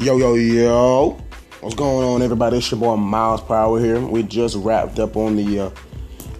Yo, 0.00 0.16
yo, 0.16 0.32
yo. 0.32 1.10
What's 1.60 1.74
going 1.74 2.08
on, 2.08 2.22
everybody? 2.22 2.56
It's 2.56 2.70
your 2.70 2.80
boy 2.80 2.96
Miles 2.96 3.42
Power 3.42 3.78
here. 3.78 4.00
We 4.00 4.22
just 4.22 4.56
wrapped 4.56 4.98
up 4.98 5.14
on 5.14 5.36
the 5.36 5.60
uh, 5.60 5.70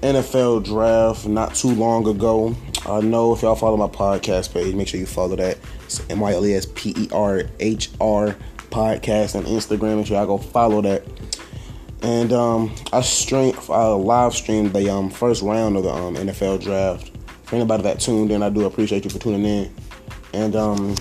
NFL 0.01 0.64
draft 0.64 1.27
not 1.27 1.55
too 1.55 1.75
long 1.75 2.09
ago. 2.09 2.57
I 2.87 3.02
know 3.02 3.34
if 3.34 3.43
y'all 3.43 3.55
follow 3.55 3.77
my 3.77 3.87
podcast 3.87 4.55
page, 4.55 4.75
make 4.75 4.88
sure 4.88 4.98
you 4.98 5.05
follow 5.05 5.37
that. 5.37 5.59
It's 5.84 6.01
M 6.09 6.20
Y 6.20 6.33
L 6.33 6.46
E 6.46 6.55
S 6.55 6.69
P 6.75 6.95
E 6.96 7.11
R 7.12 7.43
H 7.61 7.91
R 8.01 8.34
podcast 8.70 9.34
on 9.34 9.45
Instagram. 9.45 9.98
Make 9.98 10.06
sure 10.06 10.16
y'all 10.16 10.24
go 10.24 10.38
follow 10.38 10.80
that. 10.80 11.05
And 12.01 12.33
um, 12.33 12.74
I 12.95 13.02
stream, 13.02 13.55
I 13.69 13.88
live 13.88 14.33
streamed 14.33 14.73
the 14.73 14.88
um, 14.88 15.11
first 15.11 15.42
round 15.42 15.77
of 15.77 15.83
the 15.83 15.92
um, 15.92 16.16
NFL 16.16 16.62
draft. 16.62 17.11
For 17.42 17.56
anybody 17.56 17.83
that 17.83 18.01
tuned 18.01 18.30
in, 18.30 18.42
I 18.42 18.48
do 18.48 18.65
appreciate 18.65 19.05
you 19.05 19.11
for 19.11 19.19
tuning 19.19 19.45
in. 19.45 19.74
And 20.33 20.56
um, 20.56 20.92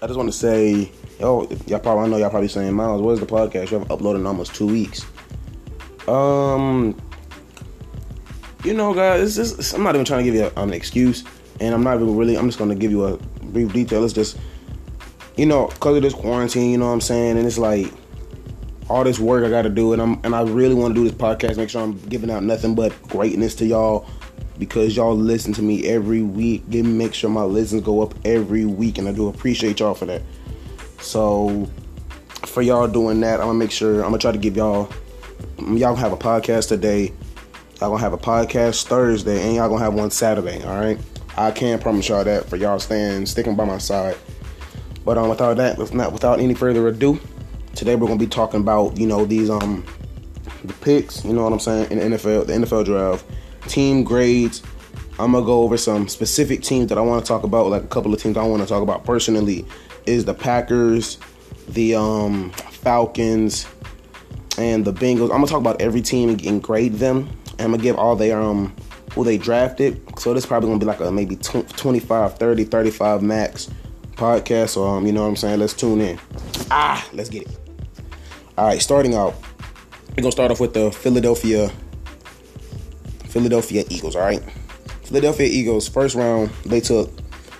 I 0.00 0.06
just 0.06 0.16
want 0.16 0.32
to 0.32 0.38
say, 0.38 0.90
yo, 1.20 1.46
y'all 1.66 1.78
probably 1.78 2.04
I 2.04 2.08
know 2.08 2.16
y'all 2.16 2.30
probably 2.30 2.48
saying, 2.48 2.72
Miles, 2.72 3.02
where's 3.02 3.20
the 3.20 3.26
podcast? 3.26 3.70
You 3.70 3.78
haven't 3.78 3.88
uploaded 3.88 4.16
in 4.16 4.26
almost 4.26 4.54
two 4.54 4.66
weeks. 4.66 5.06
Um, 6.08 6.96
you 8.64 8.74
know, 8.74 8.94
guys, 8.94 9.38
it's 9.38 9.56
just, 9.56 9.74
I'm 9.74 9.82
not 9.82 9.94
even 9.94 10.04
trying 10.04 10.24
to 10.24 10.24
give 10.24 10.34
you 10.34 10.50
a, 10.56 10.62
an 10.62 10.72
excuse, 10.72 11.24
and 11.60 11.74
I'm 11.74 11.82
not 11.82 11.96
even 11.96 12.16
really. 12.16 12.36
I'm 12.36 12.46
just 12.46 12.58
gonna 12.58 12.74
give 12.74 12.90
you 12.90 13.04
a 13.04 13.16
brief 13.44 13.72
detail. 13.72 14.02
It's 14.04 14.14
just, 14.14 14.38
you 15.36 15.46
know, 15.46 15.68
because 15.68 15.96
of 15.96 16.02
this 16.02 16.14
quarantine, 16.14 16.70
you 16.70 16.78
know 16.78 16.86
what 16.86 16.92
I'm 16.92 17.00
saying, 17.00 17.36
and 17.36 17.46
it's 17.46 17.58
like 17.58 17.92
all 18.88 19.04
this 19.04 19.20
work 19.20 19.44
I 19.44 19.50
got 19.50 19.62
to 19.62 19.70
do, 19.70 19.92
and 19.92 20.00
I'm 20.00 20.20
and 20.24 20.34
I 20.34 20.42
really 20.42 20.74
want 20.74 20.94
to 20.94 21.00
do 21.00 21.08
this 21.08 21.16
podcast. 21.16 21.58
Make 21.58 21.70
sure 21.70 21.82
I'm 21.82 21.98
giving 22.08 22.30
out 22.30 22.42
nothing 22.42 22.74
but 22.74 23.00
greatness 23.02 23.54
to 23.56 23.66
y'all 23.66 24.06
because 24.58 24.96
y'all 24.96 25.16
listen 25.16 25.52
to 25.54 25.62
me 25.62 25.86
every 25.86 26.22
week. 26.22 26.68
Give 26.70 26.84
make 26.84 27.14
sure 27.14 27.30
my 27.30 27.44
listens 27.44 27.82
go 27.82 28.02
up 28.02 28.14
every 28.24 28.64
week, 28.64 28.98
and 28.98 29.06
I 29.06 29.12
do 29.12 29.28
appreciate 29.28 29.80
y'all 29.80 29.94
for 29.94 30.06
that. 30.06 30.22
So 31.00 31.68
for 32.46 32.62
y'all 32.62 32.88
doing 32.88 33.20
that, 33.20 33.40
I'm 33.40 33.46
gonna 33.46 33.58
make 33.58 33.70
sure 33.70 33.96
I'm 33.96 34.10
gonna 34.10 34.18
try 34.18 34.32
to 34.32 34.38
give 34.38 34.56
y'all 34.56 34.90
y'all 35.58 35.94
gonna 35.94 35.96
have 35.96 36.12
a 36.12 36.16
podcast 36.16 36.68
today. 36.68 37.12
Y'all 37.80 37.90
gonna 37.90 37.98
have 37.98 38.12
a 38.12 38.18
podcast 38.18 38.86
Thursday, 38.86 39.42
and 39.42 39.56
y'all 39.56 39.68
gonna 39.68 39.82
have 39.82 39.94
one 39.94 40.10
Saturday. 40.10 40.62
All 40.64 40.78
right, 40.78 40.98
I 41.36 41.50
can't 41.50 41.80
promise 41.80 42.08
y'all 42.08 42.24
that 42.24 42.48
for 42.48 42.56
y'all 42.56 42.78
staying 42.78 43.26
sticking 43.26 43.56
by 43.56 43.64
my 43.64 43.78
side. 43.78 44.16
But 45.04 45.16
um, 45.16 45.28
without 45.28 45.56
that, 45.56 45.78
with 45.78 45.94
not 45.94 46.12
without 46.12 46.40
any 46.40 46.54
further 46.54 46.86
ado, 46.88 47.18
today 47.74 47.96
we're 47.96 48.06
gonna 48.06 48.18
be 48.18 48.26
talking 48.26 48.60
about 48.60 48.98
you 48.98 49.06
know 49.06 49.24
these 49.24 49.48
um 49.48 49.84
the 50.64 50.74
picks. 50.74 51.24
You 51.24 51.32
know 51.32 51.44
what 51.44 51.52
I'm 51.52 51.60
saying 51.60 51.90
in 51.90 51.98
the 51.98 52.16
NFL, 52.16 52.46
the 52.46 52.52
NFL 52.52 52.84
draft 52.84 53.24
team 53.68 54.04
grades. 54.04 54.62
I'm 55.18 55.32
gonna 55.32 55.44
go 55.44 55.62
over 55.62 55.76
some 55.76 56.08
specific 56.08 56.62
teams 56.62 56.88
that 56.88 56.98
I 56.98 57.02
want 57.02 57.24
to 57.24 57.28
talk 57.28 57.42
about, 57.42 57.68
like 57.68 57.84
a 57.84 57.88
couple 57.88 58.12
of 58.14 58.22
teams 58.22 58.36
I 58.36 58.42
want 58.44 58.62
to 58.62 58.68
talk 58.68 58.82
about 58.82 59.04
personally. 59.04 59.66
Is 60.06 60.24
the 60.24 60.34
Packers, 60.34 61.18
the 61.68 61.94
um, 61.94 62.50
Falcons, 62.50 63.66
and 64.58 64.84
the 64.84 64.92
Bengals. 64.92 65.24
I'm 65.24 65.38
gonna 65.38 65.46
talk 65.46 65.60
about 65.60 65.80
every 65.80 66.02
team 66.02 66.38
and 66.44 66.62
grade 66.62 66.94
them. 66.94 67.28
And 67.52 67.60
I'm 67.60 67.70
gonna 67.72 67.82
give 67.82 67.96
all 67.96 68.16
their 68.16 68.40
um 68.40 68.74
who 69.12 69.24
they 69.24 69.38
drafted. 69.38 70.02
So 70.18 70.34
this 70.34 70.46
probably 70.46 70.68
gonna 70.68 70.80
be 70.80 70.86
like 70.86 71.00
a 71.00 71.10
maybe 71.10 71.36
25, 71.36 72.38
30, 72.38 72.64
35 72.64 73.22
max 73.22 73.70
podcast. 74.12 74.70
So 74.70 74.86
um, 74.86 75.06
you 75.06 75.12
know 75.12 75.22
what 75.22 75.28
I'm 75.28 75.36
saying. 75.36 75.60
Let's 75.60 75.74
tune 75.74 76.00
in. 76.00 76.18
Ah, 76.70 77.06
let's 77.12 77.28
get 77.28 77.42
it. 77.42 77.58
All 78.58 78.66
right, 78.66 78.80
starting 78.80 79.14
out, 79.14 79.34
we're 80.10 80.22
gonna 80.22 80.32
start 80.32 80.50
off 80.50 80.60
with 80.60 80.74
the 80.74 80.90
Philadelphia 80.90 81.70
Philadelphia 83.30 83.84
Eagles, 83.88 84.16
all 84.16 84.22
right? 84.22 84.42
Philadelphia 85.04 85.46
Eagles, 85.46 85.88
first 85.88 86.16
round, 86.16 86.50
they 86.66 86.80
took 86.80 87.10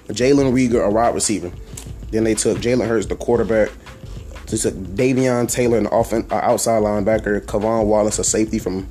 Jalen 0.09 0.53
Reagor, 0.53 0.85
a 0.85 0.91
wide 0.91 1.15
receiver. 1.15 1.51
Then 2.11 2.25
they 2.25 2.35
took 2.35 2.59
Jalen 2.59 2.87
Hurts, 2.87 3.07
the 3.07 3.17
quarterback. 3.17 3.71
They 4.47 4.57
took 4.57 4.75
Davion 4.75 5.51
Taylor, 5.51 5.79
an 5.79 5.87
uh, 5.87 6.35
outside 6.35 6.83
linebacker. 6.83 7.41
K'Von 7.43 7.87
Wallace, 7.87 8.19
a 8.19 8.25
safety 8.25 8.59
from 8.59 8.89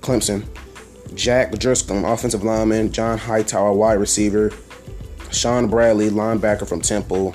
Clemson. 0.00 0.44
Jack 1.14 1.52
Driscoll, 1.58 1.98
an 1.98 2.04
offensive 2.04 2.42
lineman. 2.42 2.90
John 2.92 3.18
Hightower, 3.18 3.72
wide 3.72 4.00
receiver. 4.00 4.50
Shaun 5.30 5.68
Bradley, 5.68 6.10
linebacker 6.10 6.68
from 6.68 6.80
Temple. 6.80 7.34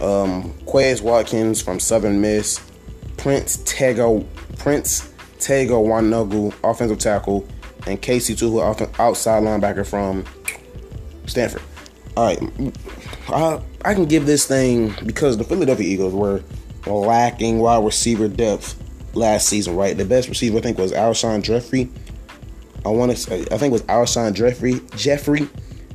Um, 0.00 0.52
Quez 0.66 1.00
Watkins 1.00 1.62
from 1.62 1.80
Southern 1.80 2.20
Miss. 2.20 2.60
Prince 3.16 3.62
Tega, 3.64 4.24
Prince 4.58 5.12
Tega 5.38 5.74
Wanogho, 5.74 6.52
offensive 6.64 6.98
tackle, 6.98 7.46
and 7.86 8.02
Casey 8.02 8.34
Toohill, 8.34 8.98
outside 8.98 9.42
linebacker 9.44 9.86
from 9.86 10.24
Stanford. 11.26 11.62
All 12.16 12.26
right, 12.26 12.40
I, 13.28 13.60
I 13.84 13.94
can 13.94 14.06
give 14.06 14.26
this 14.26 14.46
thing 14.46 14.94
because 15.06 15.36
the 15.36 15.44
Philadelphia 15.44 15.86
Eagles 15.86 16.14
were 16.14 16.42
lacking 16.86 17.58
wide 17.58 17.84
receiver 17.84 18.28
depth 18.28 18.78
last 19.14 19.48
season, 19.48 19.76
right? 19.76 19.96
The 19.96 20.04
best 20.04 20.28
receiver 20.28 20.58
I 20.58 20.60
think 20.60 20.78
was 20.78 20.92
Alshon 20.92 21.42
Jeffery. 21.42 21.90
I 22.84 22.88
want 22.88 23.12
to 23.12 23.16
say 23.16 23.42
I 23.42 23.58
think 23.58 23.70
it 23.70 23.72
was 23.72 23.82
Alshon 23.82 24.34
Jeffery, 24.34 24.80
Jeffery, 24.96 25.48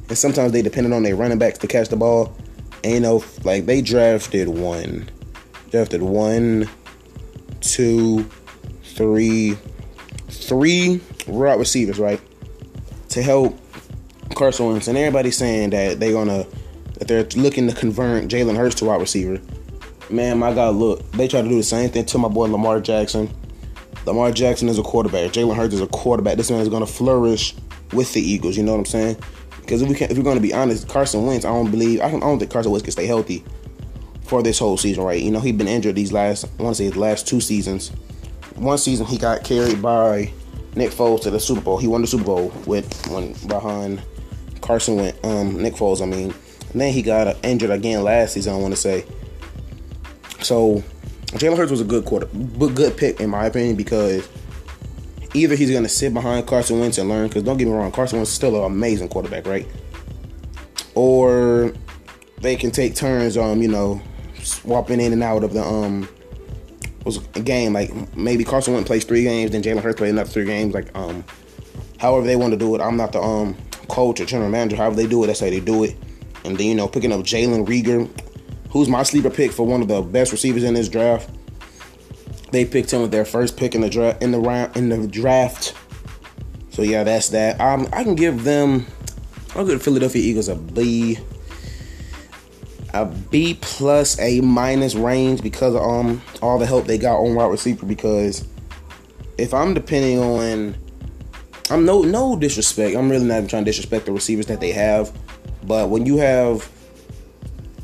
and 0.08 0.18
sometimes 0.18 0.52
they 0.52 0.62
depended 0.62 0.94
on 0.94 1.04
their 1.04 1.16
running 1.16 1.38
backs 1.38 1.60
to 1.60 1.68
catch 1.68 1.90
the 1.90 1.98
ball. 1.98 2.36
You 2.84 3.00
know, 3.00 3.24
like 3.44 3.66
they 3.66 3.82
drafted 3.82 4.48
one, 4.48 5.10
drafted 5.72 6.02
one, 6.02 6.70
two, 7.60 8.24
three, 8.84 9.58
three 10.30 11.02
wide 11.28 11.60
receivers, 11.60 12.00
right, 12.00 12.22
to 13.10 13.22
help 13.22 13.60
Carson 14.36 14.68
Wentz, 14.68 14.88
and 14.88 14.98
everybody's 14.98 15.38
saying 15.38 15.72
that 15.72 16.00
they're 16.00 16.14
gonna 16.14 16.46
that 17.00 17.08
they're 17.08 17.24
looking 17.42 17.68
to 17.68 17.76
convert 17.76 18.28
Jalen 18.28 18.56
Hurts 18.56 18.76
to 18.76 18.86
wide 18.86 19.02
receiver. 19.02 19.42
Man, 20.10 20.40
my 20.40 20.54
God, 20.54 20.76
look, 20.76 21.12
they 21.12 21.28
try 21.28 21.42
to 21.42 21.48
do 21.50 21.56
the 21.56 21.64
same 21.64 21.90
thing 21.90 22.06
to 22.06 22.18
my 22.18 22.28
boy 22.28 22.48
Lamar 22.48 22.80
Jackson. 22.80 23.30
Lamar 24.06 24.32
Jackson 24.32 24.70
is 24.70 24.80
a 24.80 24.84
quarterback. 24.84 25.32
Jalen 25.32 25.56
Hurts 25.56 25.74
is 25.74 25.82
a 25.82 25.88
quarterback. 25.88 26.38
This 26.38 26.50
man 26.50 26.62
is 26.62 26.70
gonna 26.70 26.88
flourish 26.88 27.56
with 27.94 28.14
the 28.14 28.22
Eagles. 28.22 28.56
You 28.56 28.64
know 28.64 28.72
what 28.72 28.80
I'm 28.80 28.86
saying? 28.86 29.18
Because 29.60 29.82
if 29.82 29.90
we 29.90 29.96
can, 29.96 30.10
if 30.10 30.18
we're 30.18 30.24
gonna 30.24 30.40
be 30.40 30.54
honest, 30.54 30.88
Carson 30.88 31.26
Wentz, 31.26 31.46
I 31.46 31.50
don't 31.50 31.72
believe 31.72 32.00
I 32.02 32.10
don't, 32.10 32.24
I 32.24 32.28
don't 32.28 32.40
think 32.40 32.52
Carson 32.52 32.72
Wentz 32.72 32.84
can 32.84 32.92
stay 32.92 33.06
healthy 33.06 33.44
for 34.24 34.42
this 34.42 34.60
whole 34.60 34.78
season, 34.78 35.04
right? 35.04 35.22
You 35.22 35.32
know, 35.32 35.40
he's 35.40 35.56
been 35.56 35.68
injured 35.68 35.96
these 35.96 36.14
last 36.14 36.46
I 36.60 36.64
want 36.64 36.76
to 36.76 36.84
say 36.84 36.86
his 36.86 36.96
last 36.96 37.28
two 37.28 37.42
seasons 37.42 37.92
one 38.58 38.78
season 38.78 39.06
he 39.06 39.18
got 39.18 39.44
carried 39.44 39.82
by 39.82 40.32
Nick 40.76 40.92
Foles 40.92 41.22
to 41.22 41.32
the 41.32 41.40
Super 41.40 41.62
Bowl. 41.62 41.78
He 41.78 41.88
won 41.88 42.02
the 42.02 42.08
Super 42.08 42.24
Bowl 42.24 42.52
with 42.66 43.08
when 43.08 43.34
behind 43.48 44.02
Carson 44.62 44.96
went 44.98 45.16
um, 45.24 45.62
Nick 45.62 45.76
Foles. 45.76 46.02
I 46.02 46.06
mean, 46.06 46.34
then 46.80 46.94
he 46.94 47.02
got 47.02 47.44
injured 47.44 47.70
again 47.70 48.04
last 48.04 48.34
season. 48.34 48.54
I 48.54 48.58
want 48.58 48.74
to 48.74 48.80
say. 48.80 49.06
So 50.42 50.84
Jalen 51.28 51.58
Hurts 51.58 51.72
was 51.72 51.82
a 51.82 51.86
good 51.86 52.06
quarter, 52.06 52.28
but 52.34 52.76
good 52.76 52.98
pick 52.98 53.20
in 53.20 53.30
my 53.30 53.46
opinion 53.46 53.76
because 53.76 54.28
either 55.34 55.56
he's 55.56 55.72
going 55.72 55.84
to 55.84 55.90
sit 55.90 56.14
behind 56.14 56.48
Carson 56.48 56.80
Wentz 56.80 56.98
and 56.98 57.10
learn. 57.10 57.28
Because 57.28 57.44
don't 57.44 57.58
get 57.58 57.66
me 57.66 57.74
wrong, 57.74 57.92
Carson 57.92 58.18
Wentz 58.18 58.30
is 58.30 58.36
still 58.36 58.56
an 58.58 58.64
amazing 58.64 59.10
quarterback, 59.10 59.46
right? 59.46 59.68
Or 60.96 61.74
they 62.42 62.56
can 62.56 62.72
take 62.72 62.96
turns, 62.96 63.38
um, 63.38 63.62
you 63.62 63.68
know, 63.68 64.02
swapping 64.42 65.00
in 65.02 65.14
and 65.14 65.24
out 65.24 65.44
of 65.44 65.54
the 65.54 65.64
um 65.64 66.08
was 67.04 67.18
a 67.36 67.40
game 67.40 67.74
like 67.74 68.16
maybe 68.16 68.44
Carson 68.44 68.74
Wentz 68.74 68.88
plays 68.88 69.06
three 69.06 69.24
games, 69.24 69.52
then 69.52 69.64
Jalen 69.64 69.82
Hurts 69.82 69.98
plays 69.98 70.12
another 70.12 70.30
three 70.30 70.46
games. 70.46 70.74
Like 70.74 70.96
um, 70.96 71.24
however 71.98 72.28
they 72.28 72.36
want 72.36 72.52
to 72.52 72.58
do 72.58 72.76
it. 72.76 72.82
I'm 72.82 72.98
not 72.98 73.12
the 73.12 73.22
um 73.22 73.56
coach 73.88 74.20
or 74.20 74.26
general 74.26 74.50
manager. 74.50 74.76
However 74.76 74.96
they 74.96 75.08
do 75.08 75.24
it, 75.24 75.28
that's 75.28 75.40
how 75.40 75.50
they 75.50 75.60
do 75.60 75.84
it. 75.84 75.96
And 76.48 76.58
then 76.58 76.68
you 76.68 76.76
know 76.76 76.88
picking 76.88 77.12
up 77.12 77.22
Jalen 77.22 77.68
Reagor, 77.68 78.10
who's 78.72 78.90
my 78.90 79.04
sleeper 79.04 79.30
pick 79.30 79.52
for 79.52 79.66
one 79.66 79.82
of 79.82 79.88
the 79.88 80.02
best 80.02 80.32
receivers 80.32 80.64
in 80.64 80.74
this 80.74 80.90
draft. 80.90 81.30
They 82.52 82.64
picked 82.66 82.92
him 82.92 83.02
with 83.02 83.12
their 83.12 83.26
first 83.26 83.58
pick 83.58 83.76
in 83.76 83.82
the 83.82 83.90
draft 83.90 84.24
in 84.24 84.32
the 84.32 84.40
round 84.40 84.76
in 84.78 84.90
the 84.90 85.08
draft. 85.08 85.74
So 86.70 86.82
yeah, 86.82 87.04
that's 87.04 87.30
that. 87.30 87.60
Um, 87.60 87.88
I 87.92 88.04
can 88.04 88.16
give 88.16 88.44
them. 88.44 88.86
I'll 89.56 89.66
give 89.66 89.80
the 89.80 89.84
Philadelphia 89.84 90.22
Eagles 90.22 90.48
a 90.48 90.56
B 90.56 91.18
a 92.94 93.06
B 93.06 93.58
plus 93.60 94.20
A 94.20 94.42
minus 94.42 94.96
range 94.96 95.42
because 95.42 95.76
of 95.76 95.82
um 95.82 96.22
all 96.42 96.58
the 96.58 96.66
help 96.66 96.86
they 96.86 96.98
got 96.98 97.18
on 97.18 97.36
wide 97.36 97.48
receiver. 97.48 97.86
Because 97.86 98.48
if 99.38 99.54
I'm 99.54 99.74
depending 99.74 100.20
on, 100.20 100.76
I'm 101.70 101.86
no 101.86 102.02
no 102.02 102.36
disrespect. 102.36 102.96
I'm 102.96 103.10
really 103.10 103.26
not 103.26 103.50
trying 103.50 103.66
to 103.66 103.70
disrespect 103.70 104.06
the 104.06 104.12
receivers 104.12 104.46
that 104.48 104.60
they 104.60 104.72
have, 104.72 105.12
but 105.68 105.90
when 105.90 106.06
you 106.06 106.18
have 106.18 106.70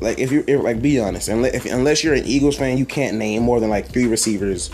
like 0.00 0.18
if 0.18 0.32
you're 0.32 0.62
like 0.62 0.82
be 0.82 0.98
honest, 0.98 1.28
unless, 1.28 1.54
if, 1.54 1.66
unless 1.66 2.02
you're 2.02 2.14
an 2.14 2.24
Eagles 2.24 2.56
fan, 2.56 2.78
you 2.78 2.86
can't 2.86 3.16
name 3.16 3.42
more 3.42 3.60
than 3.60 3.70
like 3.70 3.88
three 3.88 4.06
receivers, 4.06 4.70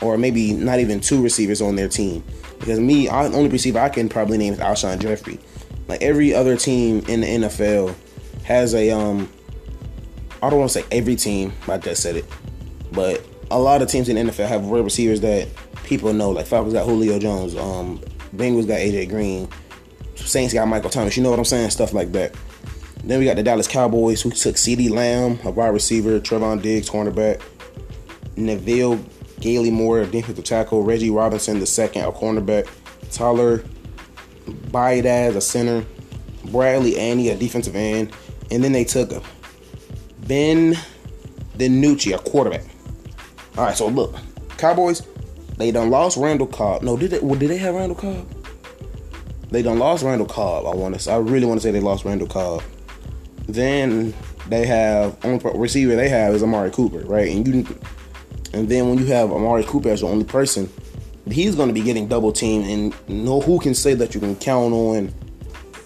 or 0.00 0.16
maybe 0.16 0.52
not 0.52 0.80
even 0.80 1.00
two 1.00 1.22
receivers 1.22 1.60
on 1.60 1.76
their 1.76 1.88
team. 1.88 2.24
Because 2.58 2.80
me, 2.80 3.08
I, 3.08 3.26
only 3.26 3.48
receiver 3.48 3.78
I 3.78 3.88
can 3.88 4.08
probably 4.08 4.38
name 4.38 4.52
is 4.52 4.58
Alshon 4.58 4.98
Jeffery. 5.00 5.38
Like 5.88 6.02
every 6.02 6.32
other 6.32 6.56
team 6.56 7.04
in 7.08 7.20
the 7.20 7.26
NFL 7.26 7.94
has 8.44 8.74
a 8.74 8.90
um 8.90 9.28
I 10.42 10.48
don't 10.48 10.58
want 10.58 10.70
to 10.70 10.80
say 10.80 10.86
every 10.90 11.16
team, 11.16 11.52
I 11.68 11.78
just 11.78 12.02
said 12.02 12.16
it, 12.16 12.24
but 12.92 13.24
a 13.50 13.58
lot 13.58 13.82
of 13.82 13.88
teams 13.88 14.08
in 14.08 14.16
the 14.16 14.32
NFL 14.32 14.48
have 14.48 14.64
receivers 14.66 15.20
that 15.20 15.48
people 15.84 16.12
know. 16.12 16.30
Like 16.30 16.46
Falcons 16.46 16.72
got 16.72 16.86
Julio 16.86 17.18
Jones, 17.18 17.54
um, 17.56 17.98
Bengals 18.34 18.66
got 18.66 18.78
AJ 18.78 19.10
Green, 19.10 19.48
Saints 20.26 20.54
got 20.54 20.66
Michael 20.68 20.90
Thomas. 20.90 21.16
You 21.16 21.22
know 21.22 21.30
what 21.30 21.38
I'm 21.38 21.44
saying? 21.44 21.70
Stuff 21.70 21.92
like 21.92 22.12
that. 22.12 22.34
Then 23.04 23.18
we 23.18 23.24
got 23.24 23.36
the 23.36 23.42
Dallas 23.42 23.66
Cowboys 23.66 24.20
who 24.20 24.30
took 24.30 24.56
CeeDee 24.56 24.90
Lamb, 24.90 25.38
a 25.44 25.50
wide 25.50 25.68
receiver, 25.68 26.20
Trevon 26.20 26.60
Diggs, 26.60 26.90
cornerback, 26.90 27.40
Neville 28.36 28.98
Gallimore, 29.40 30.02
a 30.02 30.06
defensive 30.06 30.44
tackle, 30.44 30.82
Reggie 30.82 31.10
Robinson, 31.10 31.60
the 31.60 31.66
second, 31.66 32.04
a 32.04 32.12
cornerback, 32.12 32.68
Tyler 33.10 33.64
Biadasz, 34.46 35.36
a 35.36 35.40
center, 35.40 35.84
Bradley 36.46 36.92
Anae, 36.92 37.32
a 37.32 37.36
defensive 37.36 37.74
end, 37.74 38.12
and 38.50 38.62
then 38.62 38.72
they 38.72 38.84
took 38.84 39.10
Ben 40.26 40.76
DiNucci, 41.56 42.14
a 42.14 42.18
quarterback. 42.18 42.64
All 43.56 43.64
right, 43.64 43.76
so 43.76 43.88
look, 43.88 44.14
Cowboys, 44.58 45.02
they 45.56 45.70
done 45.70 45.90
lost 45.90 46.16
Randall 46.16 46.46
Cobb. 46.46 46.82
No, 46.82 46.96
did 46.96 47.12
they? 47.12 47.18
Well, 47.20 47.38
did 47.38 47.50
they 47.50 47.58
have 47.58 47.74
Randall 47.74 47.96
Cobb? 47.96 48.39
They 49.50 49.62
done 49.62 49.78
lost 49.78 50.04
Randall 50.04 50.26
Cobb. 50.26 50.66
I 50.66 50.74
want 50.74 50.98
to. 50.98 51.10
I 51.10 51.16
really 51.16 51.46
want 51.46 51.60
to 51.60 51.62
say 51.62 51.70
they 51.70 51.80
lost 51.80 52.04
Randall 52.04 52.28
Cobb. 52.28 52.62
Then 53.48 54.14
they 54.48 54.66
have 54.66 55.16
only 55.24 55.40
receiver 55.58 55.96
they 55.96 56.08
have 56.08 56.34
is 56.34 56.42
Amari 56.42 56.70
Cooper, 56.70 57.00
right? 57.00 57.30
And 57.30 57.46
you, 57.46 57.66
and 58.52 58.68
then 58.68 58.88
when 58.88 58.98
you 58.98 59.06
have 59.06 59.32
Amari 59.32 59.64
Cooper 59.64 59.88
as 59.88 60.00
the 60.00 60.06
only 60.06 60.24
person, 60.24 60.68
he's 61.30 61.56
going 61.56 61.68
to 61.68 61.74
be 61.74 61.82
getting 61.82 62.06
double 62.06 62.32
teamed, 62.32 62.66
and 62.66 62.94
no 63.08 63.40
who 63.40 63.58
can 63.58 63.74
say 63.74 63.94
that 63.94 64.14
you 64.14 64.20
can 64.20 64.36
count 64.36 64.72
on 64.72 65.12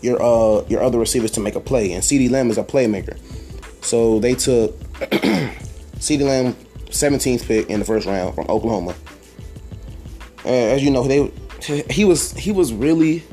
your 0.03 0.23
uh 0.23 0.65
your 0.69 0.83
other 0.83 0.99
receivers 0.99 1.31
to 1.33 1.41
make 1.41 1.55
a 1.55 1.61
play. 1.61 1.93
And 1.93 2.03
CeeDee 2.03 2.31
Lamb 2.31 2.51
is 2.51 2.59
a 2.59 2.65
playmaker, 2.65 3.19
so 3.83 4.19
they 4.19 4.35
took 4.35 4.79
CeeDee 6.01 6.27
Lamb 6.27 6.57
17th 6.91 7.47
pick 7.47 7.69
in 7.71 7.81
the 7.81 7.85
first 7.85 8.07
round 8.07 8.35
from 8.35 8.47
Oklahoma. 8.49 8.95
Uh, 10.45 10.49
as 10.49 10.83
you 10.83 10.91
know, 10.91 11.09
they 11.09 11.33
he 11.91 12.05
was 12.05 12.33
he 12.33 12.53
was 12.53 12.73
really 12.73 13.25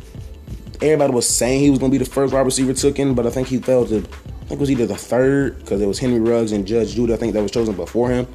everybody 0.81 1.13
was 1.13 1.27
saying 1.27 1.61
he 1.61 1.69
was 1.69 1.79
going 1.79 1.91
to 1.91 1.97
be 1.97 2.03
the 2.03 2.09
first 2.09 2.33
wide 2.33 2.41
receiver 2.41 2.73
taken, 2.73 3.13
but 3.13 3.25
I 3.25 3.29
think 3.29 3.47
he 3.47 3.59
fell 3.59 3.85
to 3.87 3.97
I 3.97 3.99
think 3.99 4.51
it 4.51 4.59
was 4.59 4.71
either 4.71 4.85
the 4.85 4.97
third 4.97 5.59
because 5.59 5.81
it 5.81 5.87
was 5.87 5.99
Henry 5.99 6.19
Ruggs 6.19 6.51
and 6.51 6.67
Jerry 6.67 6.85
Jeudy. 6.85 7.13
I 7.13 7.17
think 7.17 7.33
that 7.33 7.41
was 7.41 7.51
chosen 7.51 7.75
before 7.75 8.09
him. 8.09 8.27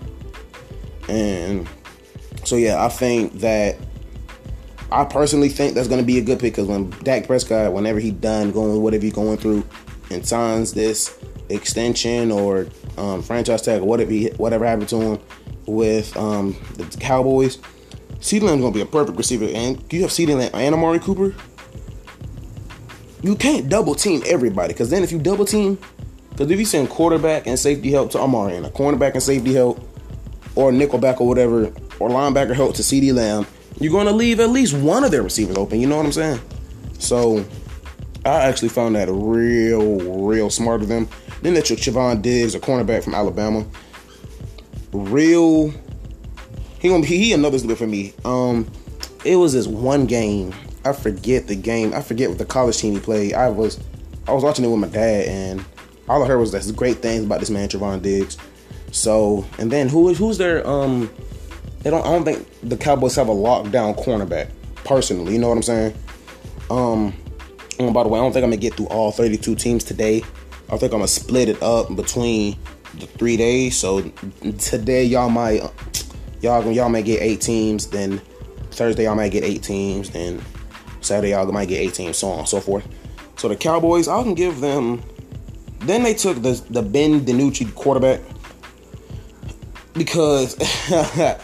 And 1.09 1.69
so 2.45 2.57
yeah, 2.57 2.83
I 2.83 2.89
think 2.89 3.35
that 3.41 3.77
I 4.91 5.05
personally 5.05 5.49
think 5.49 5.75
that's 5.75 5.89
going 5.89 6.01
to 6.01 6.07
be 6.07 6.19
a 6.19 6.23
good 6.23 6.39
pick 6.39 6.55
because 6.55 6.69
when 6.69 6.91
Dak 7.03 7.27
Prescott, 7.27 7.73
whenever 7.73 7.99
he 7.99 8.13
done 8.13 8.53
going 8.53 8.81
whatever 8.81 9.05
he's 9.05 9.13
going 9.13 9.37
through, 9.37 9.67
and 10.11 10.27
signs 10.27 10.73
this 10.73 11.19
extension 11.49 12.31
or 12.31 12.67
um, 12.97 13.23
franchise 13.23 13.63
tag 13.63 13.83
or 13.83 13.85
whatever 13.85 14.11
he, 14.11 14.29
whatever 14.37 14.65
happened 14.65 14.89
to 14.89 15.01
him 15.01 15.19
with 15.67 16.17
um, 16.17 16.57
the 16.77 16.85
Cowboys, 16.99 17.59
CeeDee 18.21 18.43
Lamb's 18.43 18.61
going 18.61 18.73
to 18.73 18.79
be 18.79 18.83
a 18.83 18.87
perfect 18.87 19.19
receiver. 19.19 19.47
And 19.47 19.93
you 19.93 20.03
have 20.03 20.11
CeeDee 20.11 20.37
Lamb 20.37 20.51
and 20.55 20.75
Amari 20.75 21.01
Cooper. 21.01 21.35
You 23.27 23.35
can't 23.35 23.69
double 23.69 23.97
team 23.97 24.23
everybody 24.25 24.73
because 24.73 24.89
then 24.89 25.03
if 25.03 25.11
you 25.11 25.19
double 25.19 25.45
team, 25.45 25.79
because 26.31 26.49
if 26.49 26.61
you 26.61 26.65
send 26.65 26.89
quarterback 26.91 27.49
and 27.49 27.59
safety 27.59 27.91
help 27.91 28.13
to 28.13 28.21
Amari 28.21 28.55
and 28.55 28.65
a 28.65 28.71
cornerback 28.71 29.15
and 29.15 29.23
safety 29.23 29.53
help, 29.53 29.81
or 30.55 30.71
nickelback 30.71 31.21
or 31.21 31.27
whatever, 31.27 31.65
or 31.99 32.09
linebacker 32.09 32.55
help 32.55 32.77
to 32.77 32.83
CeeDee 32.83 33.13
Lamb, 33.13 33.45
you're 33.81 33.91
going 33.91 34.07
to 34.07 34.13
leave 34.13 34.39
at 34.39 34.51
least 34.51 34.75
one 34.75 35.03
of 35.03 35.11
their 35.11 35.25
receivers 35.25 35.57
open. 35.57 35.81
You 35.81 35.89
know 35.89 35.97
what 35.97 36.07
I'm 36.07 36.13
saying? 36.13 36.41
So 37.01 37.45
I 38.25 38.45
actually 38.45 38.69
found 38.69 38.95
that 38.95 39.09
real, 39.11 39.99
real 40.25 40.49
smart 40.49 40.81
of 40.83 40.87
them. 40.87 41.09
Then 41.43 41.55
they 41.55 41.63
took 41.63 41.81
Trevon 41.81 42.23
Diggs, 42.23 42.55
a 42.55 42.61
cornerback 42.61 43.03
from 43.03 43.17
Alabama. 43.17 43.67
Real, 44.93 45.71
he 46.79 46.89
gonna 46.89 47.03
be 47.03 47.09
he 47.09 47.33
another 47.33 47.59
sleeper 47.59 47.75
for 47.75 47.89
me. 47.89 48.15
Um, 48.25 48.71
it 49.25 49.35
was 49.35 49.53
this 49.53 49.67
one 49.67 50.07
game. 50.07 50.55
I 50.87 50.93
forget 50.93 51.49
the 51.49 51.57
game. 51.57 51.93
I 51.93 52.01
forget 52.01 52.29
what 52.29 52.39
the 52.39 52.45
college 52.45 52.79
team 52.79 52.95
he 52.95 53.01
played. 53.01 53.35
I 53.35 53.49
was 53.49 53.81
I 54.29 54.33
was 54.33 54.45
watching 54.45 54.65
it 54.65 54.69
with 54.69 54.81
my 54.81 54.89
dad, 54.89 55.27
and 55.27 55.65
all 56.09 56.23
I 56.23 56.27
heard 56.27 56.39
was 56.39 56.53
that's 56.53 56.71
great 56.73 56.99
things 56.99 57.25
about 57.25 57.41
this 57.41 57.51
man 57.51 57.69
Trevon 57.69 58.03
Diggs. 58.03 58.39
So, 58.93 59.45
and 59.59 59.71
then 59.71 59.89
who 59.89 60.09
is 60.09 60.19
who's 60.19 60.39
their 60.39 60.67
um 60.67 61.11
they 61.87 61.91
don't. 61.91 62.05
I 62.05 62.11
don't 62.11 62.25
think 62.25 62.49
the 62.63 62.77
Cowboys 62.77 63.15
have 63.15 63.29
a 63.29 63.35
lockdown 63.35 63.97
cornerback. 63.97 64.51
Personally, 64.85 65.33
you 65.33 65.39
know 65.39 65.49
what 65.49 65.57
I'm 65.57 65.63
saying. 65.63 65.95
Um, 66.69 67.15
and 67.79 67.95
by 67.95 68.03
the 68.03 68.09
way, 68.09 68.19
I 68.19 68.23
don't 68.23 68.33
think 68.33 68.43
I'm 68.43 68.51
gonna 68.51 68.61
get 68.61 68.75
through 68.75 68.87
all 68.87 69.13
32 69.13 69.55
teams 69.55 69.85
today. 69.85 70.23
I 70.69 70.79
think 70.79 70.93
I'm 70.93 70.99
gonna 70.99 71.07
split 71.09 71.49
it 71.49 71.63
up 71.63 71.95
between 71.95 72.57
the 72.99 73.07
three 73.07 73.37
days. 73.37 73.77
So 73.77 74.03
today 74.59 75.05
y'all 75.05 75.29
might 75.31 75.63
y'all 76.41 76.69
y'all 76.73 76.89
might 76.89 77.05
get 77.05 77.23
eight 77.23 77.41
teams. 77.41 77.87
Then 77.87 78.19
Thursday 78.73 79.05
y'all 79.05 79.15
might 79.15 79.31
get 79.31 79.45
eight 79.45 79.63
teams. 79.63 80.11
Then 80.11 80.43
Saturday 81.07 81.31
y'all 81.31 81.51
might 81.53 81.69
get 81.69 81.81
eight 81.81 81.95
teams. 81.95 82.19
So 82.19 82.29
on 82.29 82.41
and 82.41 82.49
so 82.49 82.61
forth. 82.61 82.87
So 83.37 83.49
the 83.49 83.57
Cowboys, 83.57 84.09
I 84.09 84.23
can 84.23 84.35
give 84.35 84.61
them. 84.61 85.03
Then 85.81 86.03
they 86.03 86.15
took 86.15 86.43
the 86.43 86.63
the 86.71 86.83
Ben 86.83 87.25
DiNucci 87.25 87.75
quarterback 87.75 88.21
because 89.93 90.57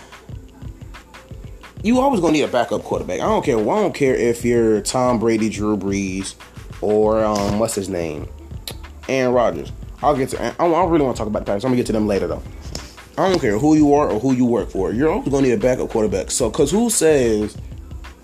you 1.82 2.00
always 2.00 2.20
gonna 2.20 2.32
need 2.32 2.42
a 2.42 2.48
backup 2.48 2.82
quarterback. 2.82 3.20
I 3.20 3.24
don't 3.24 3.44
care. 3.44 3.58
I 3.58 3.62
don't 3.62 3.94
care 3.94 4.14
if 4.14 4.44
you're 4.44 4.80
Tom 4.80 5.18
Brady, 5.18 5.48
Drew 5.48 5.76
Brees, 5.76 6.34
or 6.80 7.24
um, 7.24 7.58
what's 7.58 7.74
his 7.74 7.88
name, 7.88 8.28
Aaron 9.08 9.34
Rodgers. 9.34 9.72
I'll 10.02 10.16
get 10.16 10.30
to. 10.30 10.44
I 10.44 10.52
don't 10.56 10.90
really 10.90 11.04
want 11.04 11.16
to 11.16 11.20
talk 11.20 11.28
about 11.28 11.40
the 11.40 11.44
Packers. 11.46 11.64
I'm 11.64 11.70
gonna 11.70 11.76
get 11.76 11.86
to 11.86 11.92
them 11.92 12.06
later 12.06 12.26
though. 12.26 12.42
I 13.18 13.28
don't 13.28 13.40
care 13.40 13.58
who 13.58 13.76
you 13.76 13.92
are 13.94 14.08
or 14.08 14.18
who 14.18 14.32
you 14.32 14.46
work 14.46 14.70
for. 14.70 14.92
You're 14.92 15.10
always 15.10 15.28
gonna 15.28 15.46
need 15.46 15.52
a 15.52 15.58
backup 15.58 15.90
quarterback. 15.90 16.30
So, 16.30 16.50
cause 16.50 16.70
who 16.70 16.88
says 16.88 17.56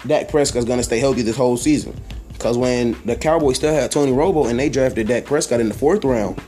Dak 0.06 0.29
Prescott's 0.29 0.65
gonna 0.65 0.83
stay 0.83 0.99
healthy 0.99 1.23
this 1.23 1.37
whole 1.37 1.56
season? 1.56 1.99
Cause 2.39 2.56
when 2.56 2.97
the 3.05 3.17
Cowboys 3.17 3.56
still 3.56 3.75
had 3.75 3.91
Tony 3.91 4.12
Romo 4.12 4.49
and 4.49 4.59
they 4.59 4.69
drafted 4.69 5.09
Dak 5.09 5.25
Prescott 5.25 5.61
in 5.61 5.69
the 5.69 5.75
fourth 5.75 6.05
round, 6.05 6.41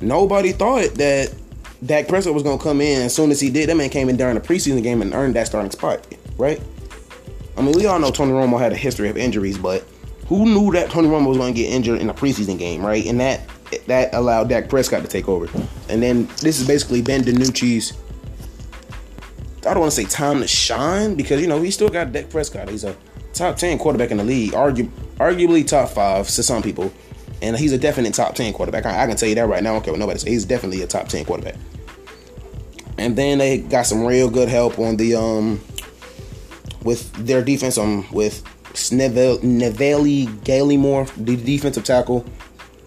nobody 0.00 0.52
thought 0.52 0.94
that 0.94 1.34
Dak 1.84 2.06
Prescott 2.06 2.34
was 2.34 2.44
gonna 2.44 2.62
come 2.62 2.80
in 2.80 3.02
as 3.02 3.14
soon 3.14 3.30
as 3.32 3.40
he 3.40 3.50
did. 3.50 3.68
That 3.68 3.76
man 3.76 3.90
came 3.90 4.08
in 4.08 4.16
during 4.16 4.36
the 4.36 4.40
preseason 4.40 4.82
game 4.82 5.02
and 5.02 5.12
earned 5.12 5.34
that 5.34 5.48
starting 5.48 5.72
spot, 5.72 6.06
right? 6.38 6.60
I 7.56 7.62
mean, 7.62 7.74
we 7.76 7.86
all 7.86 7.98
know 7.98 8.10
Tony 8.10 8.32
Romo 8.32 8.58
had 8.58 8.72
a 8.72 8.76
history 8.76 9.08
of 9.08 9.16
injuries, 9.16 9.58
but 9.58 9.84
who 10.26 10.44
knew 10.46 10.72
that 10.72 10.90
Tony 10.90 11.08
Romo 11.08 11.26
was 11.26 11.38
gonna 11.38 11.52
get 11.52 11.68
injured 11.70 12.00
in 12.00 12.08
a 12.08 12.14
preseason 12.14 12.58
game, 12.58 12.84
right? 12.86 13.04
And 13.06 13.18
that 13.20 13.40
that 13.86 14.14
allowed 14.14 14.48
Dak 14.48 14.68
Prescott 14.68 15.02
to 15.02 15.08
take 15.08 15.28
over. 15.28 15.46
And 15.88 16.02
then 16.02 16.26
this 16.40 16.60
is 16.60 16.66
basically 16.66 17.02
Ben 17.02 17.22
DiNucci's. 17.22 17.92
I 19.66 19.74
don't 19.74 19.80
want 19.80 19.92
to 19.92 19.96
say 19.96 20.04
time 20.04 20.40
to 20.40 20.48
shine 20.48 21.14
because 21.14 21.40
you 21.40 21.46
know 21.46 21.62
he 21.62 21.70
still 21.70 21.88
got 21.88 22.12
Dak 22.12 22.30
Prescott. 22.30 22.68
He's 22.68 22.84
a 22.84 22.96
top 23.32 23.56
ten 23.56 23.78
quarterback 23.78 24.10
in 24.10 24.16
the 24.16 24.24
league, 24.24 24.52
argu- 24.52 24.90
arguably 25.16 25.66
top 25.66 25.90
five 25.90 26.26
to 26.26 26.42
some 26.42 26.62
people, 26.62 26.92
and 27.40 27.56
he's 27.56 27.72
a 27.72 27.78
definite 27.78 28.14
top 28.14 28.34
ten 28.34 28.52
quarterback. 28.52 28.86
I, 28.86 29.04
I 29.04 29.06
can 29.06 29.16
tell 29.16 29.28
you 29.28 29.36
that 29.36 29.46
right 29.46 29.62
now. 29.62 29.78
Care 29.80 29.92
what 29.92 30.00
nobody 30.00 30.18
says. 30.18 30.28
He's 30.28 30.44
definitely 30.44 30.82
a 30.82 30.86
top 30.86 31.08
ten 31.08 31.24
quarterback. 31.24 31.54
And 32.98 33.16
then 33.16 33.38
they 33.38 33.58
got 33.58 33.86
some 33.86 34.04
real 34.04 34.28
good 34.28 34.48
help 34.48 34.78
on 34.78 34.96
the 34.96 35.14
um 35.14 35.60
with 36.82 37.12
their 37.14 37.42
defense 37.42 37.78
um 37.78 38.06
with 38.12 38.42
Neville 38.90 39.40
Neville 39.42 40.04
the 40.04 41.36
defensive 41.44 41.84
tackle, 41.84 42.24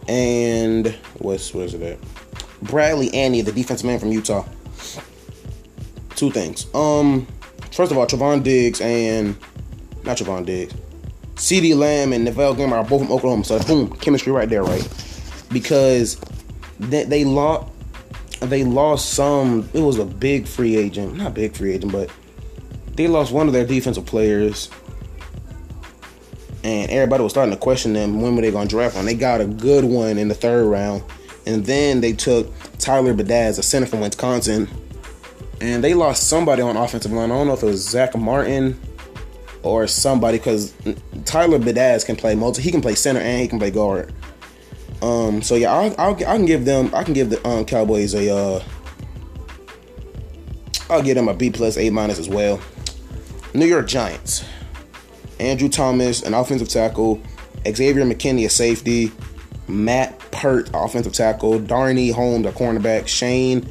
and 0.07 0.87
what's 1.19 1.53
what 1.53 1.65
is 1.65 1.73
it 1.73 1.81
at? 1.81 1.99
Bradley 2.61 3.09
Anae, 3.11 3.45
the 3.45 3.51
defensive 3.51 3.85
man 3.85 3.99
from 3.99 4.11
Utah. 4.11 4.45
Two 6.15 6.31
things. 6.31 6.73
Um, 6.73 7.27
first 7.71 7.91
of 7.91 7.97
all, 7.97 8.07
Travon 8.07 8.43
Diggs 8.43 8.81
and 8.81 9.35
not 10.03 10.17
Trevon 10.17 10.45
Diggs, 10.45 10.73
CeeDee 11.35 11.75
Lamb 11.75 12.13
and 12.13 12.23
Neville 12.23 12.55
Gallimore 12.55 12.73
are 12.73 12.83
both 12.85 13.01
from 13.01 13.11
Oklahoma. 13.11 13.43
So 13.43 13.59
boom, 13.59 13.91
chemistry 13.97 14.31
right 14.31 14.47
there, 14.47 14.63
right? 14.63 14.87
Because 15.51 16.19
they, 16.79 17.03
they 17.03 17.25
lost 17.25 17.71
they 18.39 18.63
lost 18.63 19.11
some. 19.11 19.69
It 19.73 19.81
was 19.81 19.97
a 19.99 20.05
big 20.05 20.47
free 20.47 20.75
agent, 20.75 21.15
not 21.15 21.33
big 21.33 21.55
free 21.55 21.73
agent, 21.73 21.91
but 21.91 22.09
they 22.95 23.07
lost 23.07 23.31
one 23.31 23.47
of 23.47 23.53
their 23.53 23.65
defensive 23.65 24.05
players, 24.05 24.69
and 26.63 26.89
everybody 26.91 27.23
was 27.23 27.33
starting 27.33 27.53
to 27.53 27.59
question 27.59 27.93
them. 27.93 28.21
When 28.21 28.35
were 28.35 28.41
they 28.41 28.51
going 28.51 28.67
to 28.67 28.75
draft 28.75 28.95
one? 28.95 29.05
They 29.05 29.15
got 29.15 29.41
a 29.41 29.45
good 29.45 29.83
one 29.83 30.17
in 30.17 30.27
the 30.27 30.35
third 30.35 30.65
round, 30.65 31.03
and 31.45 31.65
then 31.65 32.01
they 32.01 32.13
took 32.13 32.51
Tyler 32.79 33.13
Biadasz, 33.13 33.59
a 33.59 33.63
center 33.63 33.85
from 33.85 34.01
Wisconsin, 34.01 34.69
and 35.65 35.83
they 35.83 35.95
lost 35.95 36.27
somebody 36.27 36.61
on 36.61 36.77
offensive 36.77 37.11
line. 37.11 37.31
I 37.31 37.35
don't 37.35 37.47
know 37.47 37.53
if 37.53 37.63
it 37.63 37.65
was 37.65 37.89
Zack 37.89 38.15
Martin 38.15 38.79
or 39.63 39.87
somebody 39.87 40.37
because 40.37 40.73
Tyler 41.25 41.57
Biadasz 41.57 42.05
can 42.05 42.15
play 42.15 42.35
multi. 42.35 42.61
He 42.61 42.69
can 42.69 42.81
play 42.81 42.93
center 42.93 43.19
and 43.19 43.41
he 43.41 43.47
can 43.47 43.57
play 43.57 43.71
guard. 43.71 44.13
Um, 45.01 45.41
so 45.41 45.55
yeah, 45.55 45.73
I'll, 45.73 45.95
I'll, 45.97 46.13
i 46.13 46.37
can 46.37 46.45
give 46.45 46.65
them. 46.65 46.93
I 46.93 47.03
can 47.03 47.15
give 47.15 47.31
the 47.31 47.45
um, 47.47 47.65
Cowboys 47.65 48.13
a. 48.13 48.29
Uh, 48.29 48.63
I'll 50.87 51.01
give 51.01 51.15
them 51.15 51.27
a 51.27 51.33
B 51.33 51.49
plus, 51.49 51.77
A 51.77 51.89
minus 51.89 52.19
as 52.19 52.29
well. 52.29 52.61
New 53.55 53.65
York 53.65 53.87
Giants. 53.87 54.45
Andrew 55.39 55.67
Thomas, 55.67 56.21
an 56.21 56.35
offensive 56.35 56.69
tackle. 56.69 57.19
Xavier 57.67 58.05
McKinney, 58.05 58.45
a 58.45 58.49
safety. 58.49 59.11
Matt 59.67 60.19
Peart, 60.31 60.69
offensive 60.75 61.13
tackle. 61.13 61.57
Darnay 61.57 62.11
Holmes, 62.11 62.45
a 62.45 62.51
cornerback. 62.51 63.07
Shane 63.07 63.67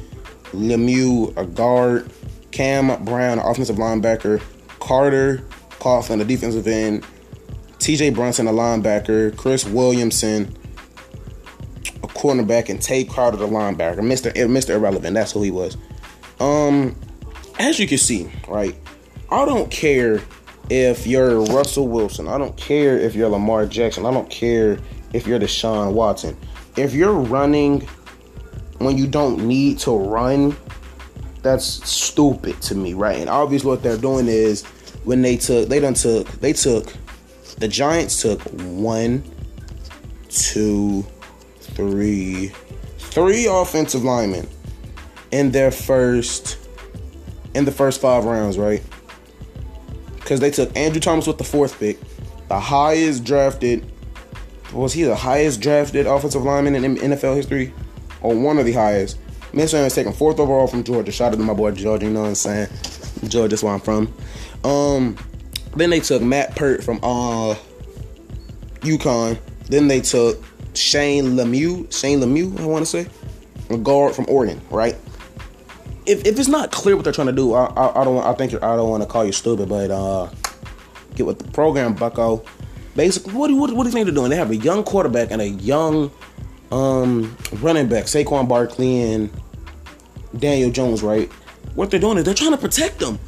Lemieux, 0.55 1.35
a 1.37 1.45
guard. 1.45 2.09
Cam 2.51 3.03
Brown, 3.03 3.39
offensive 3.39 3.75
linebacker. 3.75 4.41
Carter 4.79 5.43
Coughlin, 5.79 6.21
a 6.21 6.25
defensive 6.25 6.67
end. 6.67 7.05
TJ 7.79 8.15
Brunson, 8.15 8.47
a 8.47 8.51
linebacker. 8.51 9.35
Chris 9.35 9.65
Williamson, 9.65 10.55
a 12.01 12.07
cornerback, 12.07 12.69
and 12.69 12.81
Tae 12.81 13.03
Crowder 13.03 13.37
the 13.37 13.47
linebacker. 13.47 13.97
Mr. 13.97 14.31
Mr. 14.33 14.75
Irrelevant. 14.75 15.13
That's 15.13 15.31
who 15.31 15.43
he 15.43 15.51
was. 15.51 15.77
Um, 16.39 16.95
as 17.59 17.79
you 17.79 17.87
can 17.87 17.97
see, 17.97 18.31
right, 18.47 18.75
I 19.29 19.45
don't 19.45 19.69
care 19.69 20.21
if 20.69 21.05
you're 21.05 21.41
Russell 21.41 21.87
Wilson. 21.87 22.27
I 22.27 22.37
don't 22.37 22.55
care 22.57 22.97
if 22.97 23.15
you're 23.15 23.29
Lamar 23.29 23.65
Jackson. 23.65 24.05
I 24.05 24.11
don't 24.11 24.29
care 24.29 24.79
if 25.13 25.27
you're 25.27 25.39
Deshaun 25.39 25.93
Watson. 25.93 26.35
If 26.75 26.93
you're 26.93 27.13
running 27.13 27.87
when 28.79 28.97
you 28.97 29.07
don't 29.07 29.47
need 29.47 29.79
to 29.79 29.91
run, 29.91 30.55
that's 31.41 31.65
stupid 31.87 32.61
to 32.63 32.75
me, 32.75 32.93
right? 32.93 33.19
And 33.19 33.29
obviously 33.29 33.69
what 33.69 33.83
they're 33.83 33.97
doing 33.97 34.27
is 34.27 34.63
when 35.03 35.21
they 35.21 35.37
took 35.37 35.69
they 35.69 35.79
done 35.79 35.93
took 35.93 36.27
they 36.41 36.53
took 36.53 36.91
the 37.57 37.67
Giants 37.67 38.21
took 38.21 38.41
one, 38.41 39.23
two, 40.29 41.05
three, 41.59 42.51
three 42.97 43.47
offensive 43.47 44.03
linemen 44.03 44.47
in 45.31 45.51
their 45.51 45.71
first 45.71 46.57
in 47.53 47.63
the 47.63 47.71
first 47.71 48.01
five 48.01 48.25
rounds, 48.25 48.57
right? 48.57 48.83
Because 50.15 50.39
they 50.39 50.51
took 50.51 50.75
Andrew 50.75 50.99
Thomas 50.99 51.27
with 51.27 51.37
the 51.37 51.43
fourth 51.43 51.79
pick, 51.79 51.99
the 52.49 52.59
highest 52.59 53.23
drafted. 53.23 53.91
Was 54.73 54.91
he 54.91 55.03
the 55.03 55.15
highest 55.15 55.61
drafted 55.61 56.05
offensive 56.05 56.43
lineman 56.43 56.75
in 56.75 56.95
NFL 56.97 57.35
history, 57.35 57.71
or 58.25 58.35
one 58.35 58.57
of 58.57 58.65
the 58.65 58.73
highest? 58.73 59.17
Minnesota 59.53 59.83
was 59.83 59.95
taken 59.95 60.11
fourth 60.11 60.39
overall 60.39 60.67
from 60.67 60.83
Georgia. 60.83 61.11
Shout 61.11 61.33
out 61.33 61.37
to 61.37 61.43
my 61.43 61.53
boy 61.53 61.71
Georgia. 61.71 62.05
You 62.05 62.11
know 62.11 62.21
what 62.21 62.29
I'm 62.29 62.35
saying? 62.35 62.67
Georgia, 63.27 63.49
that's 63.49 63.63
where 63.63 63.73
I'm 63.73 63.79
from. 63.79 64.13
Um, 64.63 65.17
then 65.75 65.89
they 65.89 65.99
took 65.99 66.21
Matt 66.21 66.55
Peart 66.55 66.83
from 66.83 66.99
uh 67.03 67.55
UConn. 68.81 69.39
Then 69.69 69.87
they 69.87 70.01
took 70.01 70.43
Shane 70.73 71.35
Lemieux. 71.35 71.91
Shane 71.93 72.19
Lemieux, 72.19 72.59
I 72.59 72.65
want 72.65 72.85
to 72.85 72.85
say, 72.85 73.07
a 73.69 73.77
guard 73.77 74.15
from 74.15 74.25
Oregon, 74.27 74.61
right? 74.69 74.95
if, 76.05 76.25
if 76.25 76.39
it's 76.39 76.47
not 76.47 76.71
clear 76.71 76.95
what 76.95 77.03
they're 77.03 77.13
trying 77.13 77.27
to 77.27 77.33
do, 77.33 77.53
I, 77.53 77.65
I, 77.65 78.01
I 78.01 78.03
don't 78.03 78.23
I 78.23 78.33
think 78.33 78.53
I 78.55 78.75
don't 78.75 78.89
want 78.89 79.03
to 79.03 79.09
call 79.09 79.25
you 79.25 79.31
stupid, 79.31 79.69
but 79.69 79.91
uh, 79.91 80.29
get 81.15 81.25
with 81.25 81.39
the 81.39 81.51
program, 81.51 81.93
Bucko. 81.93 82.43
Basically, 82.95 83.33
what 83.33 83.51
what, 83.51 83.73
what 83.73 83.83
do 83.83 83.89
you 83.89 83.93
think 83.93 84.05
they're 84.05 84.15
doing? 84.15 84.29
They 84.29 84.35
have 84.35 84.51
a 84.51 84.55
young 84.55 84.83
quarterback 84.83 85.31
and 85.31 85.41
a 85.41 85.49
young 85.49 86.11
um, 86.71 87.35
running 87.53 87.87
back, 87.87 88.05
Saquon 88.05 88.47
Barkley 88.47 89.01
and 89.01 89.29
Daniel 90.37 90.71
Jones, 90.71 91.03
right? 91.03 91.31
What 91.75 91.91
they're 91.91 91.99
doing 91.99 92.17
is 92.17 92.23
they're 92.23 92.33
trying 92.33 92.51
to 92.51 92.57
protect 92.57 92.99
them. 92.99 93.19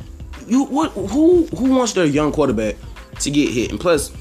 You 0.48 0.64
what? 0.66 0.92
Who 0.92 1.46
who 1.48 1.76
wants 1.76 1.94
their 1.94 2.06
young 2.06 2.32
quarterback 2.32 2.76
to 3.20 3.32
get 3.32 3.50
hit? 3.50 3.72
And 3.72 3.80
plus, 3.80 4.12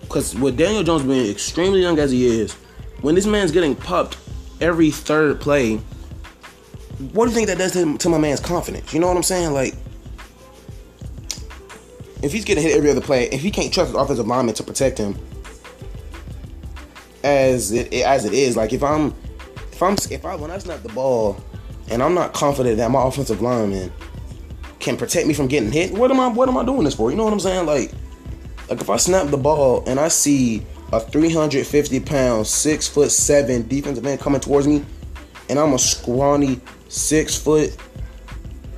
because 0.00 0.34
with 0.34 0.56
Daniel 0.56 0.82
Jones 0.82 1.04
being 1.04 1.30
extremely 1.30 1.80
young 1.80 1.98
as 1.98 2.10
he 2.10 2.26
is, 2.26 2.54
when 3.02 3.14
this 3.14 3.26
man's 3.26 3.52
getting 3.52 3.76
popped 3.76 4.18
every 4.60 4.90
third 4.90 5.40
play 5.40 5.80
what 7.12 7.26
do 7.26 7.30
you 7.30 7.34
think 7.34 7.48
that 7.48 7.58
does 7.58 7.72
to, 7.72 7.98
to 7.98 8.08
my 8.08 8.18
man's 8.18 8.40
confidence? 8.40 8.94
You 8.94 9.00
know 9.00 9.08
what 9.08 9.16
I'm 9.16 9.22
saying? 9.22 9.52
Like, 9.52 9.74
if 12.22 12.32
he's 12.32 12.44
getting 12.44 12.62
hit 12.62 12.76
every 12.76 12.90
other 12.90 13.02
play, 13.02 13.24
if 13.28 13.42
he 13.42 13.50
can't 13.50 13.72
trust 13.72 13.88
his 13.88 13.96
offensive 13.96 14.26
lineman 14.26 14.54
to 14.54 14.62
protect 14.62 14.96
him, 14.96 15.18
as 17.26 17.72
it 17.72 17.92
as 17.92 18.24
it 18.24 18.32
is, 18.32 18.56
like 18.56 18.72
if 18.72 18.82
I'm 18.82 19.14
if 19.72 19.82
I'm 19.82 19.96
if 20.10 20.24
I 20.24 20.36
when 20.36 20.50
I 20.50 20.58
snap 20.58 20.82
the 20.82 20.88
ball 20.90 21.42
and 21.88 22.02
I'm 22.02 22.14
not 22.14 22.32
confident 22.32 22.76
that 22.78 22.90
my 22.90 23.04
offensive 23.06 23.42
lineman 23.42 23.92
can 24.78 24.96
protect 24.96 25.26
me 25.26 25.34
from 25.34 25.48
getting 25.48 25.72
hit, 25.72 25.92
what 25.92 26.10
am 26.10 26.20
I 26.20 26.28
what 26.28 26.48
am 26.48 26.56
I 26.56 26.64
doing 26.64 26.84
this 26.84 26.94
for? 26.94 27.10
You 27.10 27.16
know 27.16 27.24
what 27.24 27.32
I'm 27.32 27.40
saying? 27.40 27.66
Like 27.66 27.92
like 28.70 28.80
if 28.80 28.88
I 28.88 28.96
snap 28.96 29.28
the 29.28 29.36
ball 29.36 29.82
and 29.86 29.98
I 29.98 30.08
see 30.08 30.64
a 30.92 31.00
350 31.00 32.00
pound, 32.00 32.46
six 32.46 32.86
foot 32.86 33.10
seven 33.10 33.66
defensive 33.66 34.06
end 34.06 34.20
coming 34.20 34.40
towards 34.40 34.68
me, 34.68 34.84
and 35.48 35.58
I'm 35.58 35.72
a 35.72 35.78
scrawny 35.78 36.60
six 36.88 37.36
foot, 37.36 37.76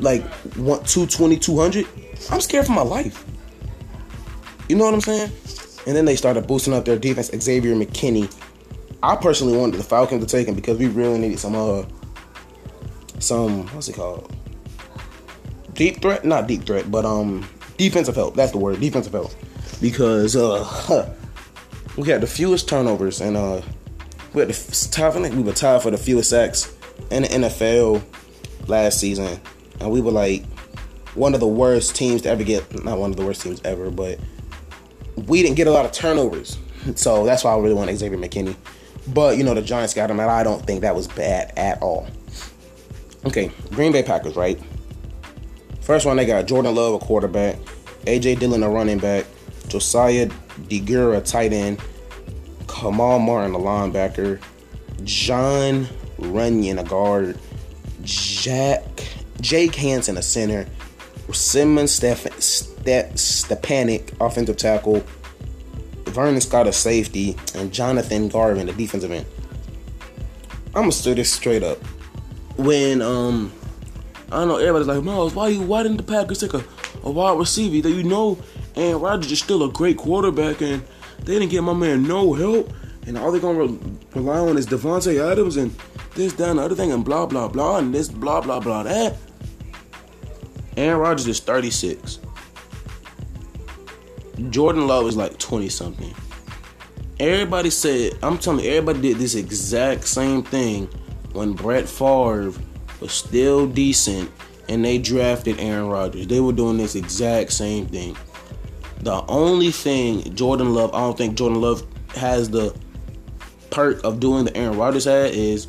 like 0.01 0.25
one, 0.57 0.83
220, 0.85 1.39
200, 1.39 1.87
I'm 2.31 2.41
scared 2.41 2.67
for 2.67 2.73
my 2.73 2.83
life. 2.83 3.25
You 4.69 4.77
know 4.77 4.85
what 4.85 4.95
I'm 4.95 5.01
saying? 5.01 5.33
And 5.89 5.97
then 5.97 6.05
they 6.05 6.17
started 6.17 6.47
boosting 6.47 6.75
up 6.75 6.85
their 6.85 6.99
defense, 6.99 7.31
Xavier 7.35 7.75
McKinney. 7.75 8.31
I 9.03 9.17
personally 9.17 9.57
wanted 9.57 9.79
the 9.79 9.85
Falcons 9.85 10.23
to 10.23 10.31
take 10.31 10.47
him 10.47 10.55
because 10.55 10.77
we 10.77 10.87
really 10.87 11.19
needed 11.19 11.39
some 11.39 11.57
uh 11.57 11.85
some 13.21 13.67
what's 13.69 13.89
it 13.89 13.95
called? 13.95 14.31
Deep 15.73 16.03
threat? 16.03 16.27
Not 16.27 16.47
deep 16.47 16.67
threat, 16.67 16.91
but 16.91 17.07
um 17.07 17.49
defensive 17.79 18.17
help. 18.17 18.35
That's 18.35 18.53
the 18.53 18.59
word, 18.59 18.81
defensive 18.81 19.15
help. 19.15 19.33
Because 19.81 20.37
uh 20.37 21.11
we 21.97 22.07
had 22.07 22.21
the 22.21 22.27
fewest 22.27 22.69
turnovers 22.69 23.23
and 23.23 23.35
uh 23.35 23.63
we 24.35 24.41
had 24.41 24.51
the 24.51 25.07
I 25.07 25.11
think 25.11 25.35
we 25.37 25.43
were 25.43 25.53
tied 25.53 25.81
for 25.81 25.91
the 25.91 25.97
fewest 25.97 26.29
sacks 26.29 26.77
in 27.11 27.23
the 27.23 27.29
NFL 27.29 28.05
last 28.67 29.01
season, 29.01 29.41
and 29.81 29.91
we 29.91 30.03
were 30.03 30.11
like 30.11 30.45
one 31.15 31.33
of 31.33 31.41
the 31.41 31.49
worst 31.49 31.97
teams 31.97 32.21
to 32.23 32.29
ever 32.29 32.45
get. 32.45 32.85
Not 32.85 32.99
one 32.99 33.11
of 33.11 33.17
the 33.17 33.25
worst 33.25 33.41
teams 33.41 33.63
ever, 33.65 33.91
but 33.91 34.21
we 35.27 35.43
didn't 35.43 35.57
get 35.57 35.67
a 35.67 35.71
lot 35.71 35.85
of 35.85 35.93
turnovers. 35.93 36.59
So 36.95 37.25
that's 37.25 37.45
why 37.45 37.53
I 37.53 37.59
really 37.59 37.75
want 37.75 37.91
Xavier 37.97 38.19
McKinney. 38.19 38.57
But 39.09 39.39
you 39.39 39.45
know 39.45 39.55
the 39.55 39.63
Giants 39.63 39.95
got 39.95 40.11
him, 40.11 40.21
and 40.21 40.31
I 40.31 40.43
don't 40.43 40.65
think 40.67 40.83
that 40.83 40.95
was 40.95 41.09
bad 41.09 41.53
at 41.57 41.81
all. 41.83 42.07
Okay, 43.25 43.51
Green 43.71 43.93
Bay 43.93 44.03
Packers, 44.03 44.37
right? 44.37 44.61
First 45.81 46.07
one 46.07 46.17
they 46.17 46.27
got 46.27 46.47
Jordan 46.47 46.75
Love, 46.75 46.95
a 46.95 47.05
quarterback, 47.05 47.57
AJ 48.05 48.39
Dillon, 48.39 48.63
a 48.63 48.69
running 48.69 48.99
back, 48.99 49.25
Josiah 49.69 50.29
Deguara, 50.69 51.25
tight 51.25 51.53
end, 51.53 51.81
Kamal 52.69 53.19
Martin, 53.19 53.55
a 53.55 53.59
linebacker, 53.59 54.41
Jon 55.05 55.87
Runyan, 56.19 56.81
a 56.81 56.85
guard, 56.85 57.39
Jack 58.03 58.83
Jake 59.41 59.75
Hanson, 59.75 60.17
a 60.17 60.23
center, 60.23 60.67
Simmons 61.35 61.93
Steph, 61.93 62.27
Steph, 62.41 63.13
Stepaniak, 63.15 64.15
offensive 64.21 64.57
tackle, 64.57 65.05
Vernon 66.07 66.41
Scott, 66.41 66.67
a 66.67 66.73
safety, 66.73 67.37
and 67.55 67.73
Jonathan 67.73 68.29
Garvin, 68.29 68.69
a 68.69 68.73
defensive 68.73 69.11
end. 69.11 69.27
I'm 70.69 70.83
gonna 70.83 70.93
say 70.93 71.15
this 71.15 71.33
straight 71.33 71.63
up. 71.63 71.79
When 72.57 73.03
um, 73.03 73.53
I 74.31 74.41
don't 74.41 74.49
know, 74.49 74.57
everybody's 74.57 74.89
like, 74.89 75.03
Miles, 75.03 75.35
why 75.35 75.49
you 75.49 75.63
why 75.63 75.83
didn't 75.83 75.99
the 75.99 76.03
Packers 76.03 76.41
take 76.41 76.55
a, 76.55 76.65
a 77.03 77.11
wide 77.11 77.39
receiver 77.39 77.87
that 77.89 77.95
you 77.95 78.03
know 78.03 78.39
and 78.77 79.01
Rodgers 79.01 79.33
is 79.33 79.41
still 79.41 79.65
a 79.65 79.73
great 79.73 79.97
quarterback 79.97 80.61
and 80.61 80.83
they 81.21 81.39
didn't 81.39 81.51
get 81.51 81.63
my 81.63 81.73
man 81.73 82.05
no 82.05 82.33
help 82.33 82.73
and 83.07 83.19
all 83.19 83.33
they're 83.33 83.41
gonna 83.41 83.65
re- 83.65 83.79
rely 84.15 84.39
on 84.39 84.57
is 84.57 84.67
Davante 84.67 85.21
Adams 85.33 85.57
and 85.57 85.75
this, 86.15 86.33
that, 86.35 86.51
and 86.51 86.59
the 86.59 86.65
other 86.65 86.75
thing, 86.75 86.93
and 86.93 87.05
blah, 87.05 87.27
blah, 87.27 87.49
blah, 87.49 87.79
and 87.79 87.95
this, 87.95 88.09
blah, 88.09 88.41
blah, 88.41 88.61
blah, 88.61 88.83
that. 88.83 89.17
Aaron 90.79 91.01
Rodgers 91.01 91.27
is 91.27 91.41
36. 91.41 92.21
Jordan 94.51 94.87
Love 94.87 95.09
is 95.09 95.17
like 95.17 95.37
20 95.37 95.69
something. 95.69 96.15
Everybody 97.19 97.69
said, 97.71 98.13
I'm 98.23 98.39
telling 98.39 98.65
you, 98.65 98.71
everybody 98.71 99.01
did 99.01 99.17
this 99.17 99.35
exact 99.35 100.07
same 100.07 100.45
thing 100.45 100.87
when 101.33 101.53
Brett 101.53 101.89
Favre 101.89 102.53
was 103.01 103.11
still 103.11 103.67
decent 103.67 104.31
and 104.69 104.85
they 104.85 104.99
drafted 104.99 105.59
Aaron 105.59 105.89
Rodgers. 105.89 106.29
They 106.29 106.39
were 106.39 106.53
doing 106.53 106.77
this 106.77 106.95
exact 106.95 107.53
same 107.53 107.87
thing. 107.87 108.17
The 109.01 109.25
only 109.27 109.73
thing 109.73 110.33
Jordan 110.37 110.75
Love, 110.75 110.95
I 110.95 111.01
don't 111.01 111.19
think 111.19 111.37
Jordan 111.37 111.61
Love 111.61 111.85
has 112.15 112.51
the 112.51 112.73
perk 113.71 114.05
of 114.05 114.21
doing 114.21 114.45
the 114.45 114.57
Aaron 114.57 114.79
Rodgers 114.79 115.07
had 115.07 115.33
is 115.33 115.67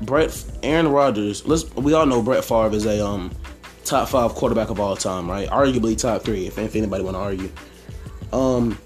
Brett 0.00 0.42
Aaron 0.62 0.88
Rodgers. 0.88 1.46
Let's 1.46 1.70
we 1.74 1.92
all 1.92 2.06
know 2.06 2.22
Brett 2.22 2.42
Favre 2.42 2.74
is 2.74 2.86
a 2.86 3.04
um 3.04 3.30
top 3.84 4.08
five 4.08 4.34
quarterback 4.34 4.70
of 4.70 4.80
all 4.80 4.96
time, 4.96 5.30
right? 5.30 5.48
Arguably 5.48 5.96
top 5.96 6.22
three, 6.22 6.46
if, 6.46 6.58
if 6.58 6.74
anybody 6.74 7.04
want 7.04 7.16
to 7.16 7.20
argue. 7.20 7.50
Um, 8.32 8.78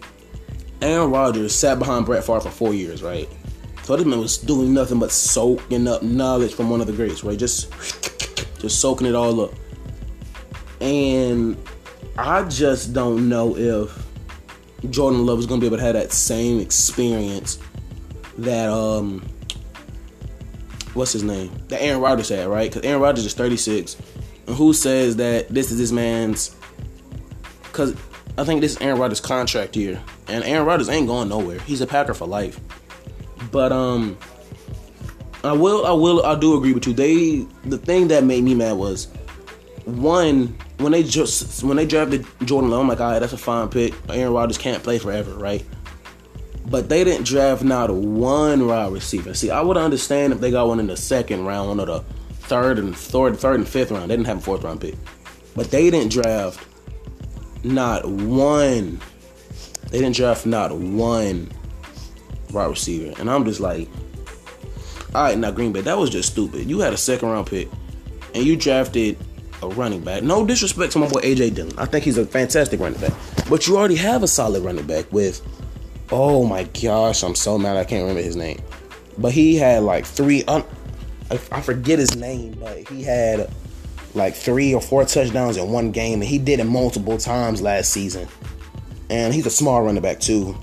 Aaron 0.82 1.10
Rodgers 1.10 1.54
sat 1.54 1.78
behind 1.78 2.06
Brett 2.06 2.24
Favre 2.24 2.40
for 2.40 2.50
four 2.50 2.74
years, 2.74 3.02
right? 3.02 3.28
So 3.82 3.96
this 3.96 4.04
man 4.04 4.18
was 4.18 4.36
doing 4.36 4.74
nothing 4.74 4.98
but 4.98 5.10
soaking 5.10 5.88
up 5.88 6.02
knowledge 6.02 6.54
from 6.54 6.68
one 6.68 6.80
of 6.80 6.86
the 6.86 6.92
greats, 6.92 7.24
right? 7.24 7.38
Just 7.38 7.72
just 8.60 8.80
soaking 8.80 9.06
it 9.06 9.14
all 9.14 9.40
up. 9.40 9.54
And 10.80 11.56
I 12.18 12.42
just 12.44 12.92
don't 12.92 13.28
know 13.28 13.56
if 13.56 14.06
Jordan 14.90 15.24
Love 15.24 15.38
is 15.38 15.46
gonna 15.46 15.60
be 15.60 15.66
able 15.66 15.78
to 15.78 15.82
have 15.82 15.94
that 15.94 16.12
same 16.12 16.60
experience 16.60 17.58
that 18.36 18.68
um 18.68 19.26
what's 20.94 21.12
his 21.12 21.22
name? 21.22 21.50
That 21.68 21.82
Aaron 21.82 22.00
Rodgers 22.00 22.28
had, 22.28 22.46
right? 22.48 22.70
Because 22.70 22.86
Aaron 22.86 23.00
Rodgers 23.00 23.24
is 23.24 23.34
36. 23.34 23.96
Who 24.48 24.72
says 24.72 25.16
that 25.16 25.48
this 25.48 25.70
is 25.70 25.78
this 25.78 25.92
man's? 25.92 26.54
Because 27.62 27.94
I 28.36 28.44
think 28.44 28.60
this 28.60 28.72
is 28.72 28.80
Aaron 28.80 28.98
Rodgers' 28.98 29.20
contract 29.20 29.76
year, 29.76 30.02
and 30.26 30.44
Aaron 30.44 30.66
Rodgers 30.66 30.88
ain't 30.88 31.06
going 31.06 31.28
nowhere. 31.28 31.58
He's 31.60 31.80
a 31.80 31.86
Packer 31.86 32.14
for 32.14 32.26
life. 32.26 32.58
But 33.50 33.72
um, 33.72 34.16
I 35.44 35.52
will, 35.52 35.86
I 35.86 35.92
will, 35.92 36.24
I 36.24 36.38
do 36.38 36.56
agree 36.56 36.72
with 36.72 36.86
you. 36.86 36.92
They, 36.92 37.46
the 37.64 37.78
thing 37.78 38.08
that 38.08 38.24
made 38.24 38.42
me 38.42 38.54
mad 38.54 38.72
was 38.72 39.06
one 39.84 40.56
when 40.78 40.92
they 40.92 41.02
just 41.02 41.62
when 41.64 41.76
they 41.76 41.86
drafted 41.86 42.26
Jordan 42.44 42.70
Love. 42.70 42.80
I'm 42.80 42.88
like, 42.88 43.00
all 43.00 43.12
right, 43.12 43.18
that's 43.18 43.32
a 43.32 43.38
fine 43.38 43.68
pick. 43.68 43.94
Aaron 44.08 44.32
Rodgers 44.32 44.58
can't 44.58 44.82
play 44.82 44.98
forever, 44.98 45.34
right? 45.34 45.64
But 46.66 46.88
they 46.88 47.04
didn't 47.04 47.24
draft 47.24 47.64
not 47.64 47.90
one 47.90 48.66
wide 48.66 48.92
receiver. 48.92 49.34
See, 49.34 49.50
I 49.50 49.60
would 49.60 49.76
understand 49.76 50.32
if 50.32 50.40
they 50.40 50.50
got 50.50 50.68
one 50.68 50.80
in 50.80 50.86
the 50.86 50.96
second 50.96 51.44
round, 51.46 51.68
one 51.68 51.80
of 51.80 51.86
the 51.86 52.04
third 52.48 52.78
and 52.78 52.96
third, 52.96 53.38
third 53.38 53.56
and 53.56 53.68
fifth 53.68 53.90
round. 53.90 54.10
They 54.10 54.16
didn't 54.16 54.26
have 54.26 54.38
a 54.38 54.40
fourth 54.40 54.64
round 54.64 54.80
pick, 54.80 54.94
but 55.54 55.70
they 55.70 55.90
didn't 55.90 56.10
draft 56.10 56.66
not 57.62 58.06
one. 58.06 59.00
They 59.90 59.98
didn't 59.98 60.16
draft 60.16 60.46
not 60.46 60.76
one 60.76 61.50
wide 62.50 62.66
receiver, 62.66 63.14
and 63.20 63.30
I'm 63.30 63.44
just 63.44 63.60
like, 63.60 63.88
all 65.14 65.24
right, 65.24 65.38
now 65.38 65.50
Green 65.50 65.72
Bay, 65.72 65.82
that 65.82 65.98
was 65.98 66.10
just 66.10 66.32
stupid. 66.32 66.68
You 66.68 66.80
had 66.80 66.92
a 66.92 66.96
second 66.96 67.28
round 67.28 67.46
pick, 67.46 67.68
and 68.34 68.44
you 68.44 68.56
drafted 68.56 69.18
a 69.62 69.68
running 69.68 70.02
back. 70.02 70.22
No 70.22 70.46
disrespect 70.46 70.92
to 70.92 70.98
my 70.98 71.08
boy 71.08 71.20
AJ 71.20 71.54
Dillon. 71.54 71.78
I 71.78 71.84
think 71.86 72.04
he's 72.04 72.18
a 72.18 72.26
fantastic 72.26 72.80
running 72.80 73.00
back, 73.00 73.12
but 73.48 73.66
you 73.66 73.76
already 73.76 73.96
have 73.96 74.22
a 74.22 74.28
solid 74.28 74.62
running 74.62 74.86
back 74.86 75.10
with. 75.12 75.42
Oh 76.10 76.46
my 76.46 76.64
gosh, 76.64 77.22
I'm 77.22 77.34
so 77.34 77.58
mad 77.58 77.76
I 77.76 77.84
can't 77.84 78.02
remember 78.02 78.22
his 78.22 78.36
name, 78.36 78.60
but 79.18 79.32
he 79.32 79.56
had 79.56 79.82
like 79.82 80.06
three. 80.06 80.44
I 81.30 81.60
forget 81.60 81.98
his 81.98 82.16
name, 82.16 82.56
but 82.58 82.88
he 82.88 83.02
had 83.02 83.50
like 84.14 84.34
three 84.34 84.74
or 84.74 84.80
four 84.80 85.04
touchdowns 85.04 85.56
in 85.56 85.70
one 85.70 85.92
game, 85.92 86.20
and 86.20 86.28
he 86.28 86.38
did 86.38 86.60
it 86.60 86.64
multiple 86.64 87.18
times 87.18 87.60
last 87.60 87.90
season. 87.90 88.26
And 89.10 89.34
he's 89.34 89.46
a 89.46 89.50
small 89.50 89.82
running 89.82 90.02
back 90.02 90.20
too. 90.20 90.56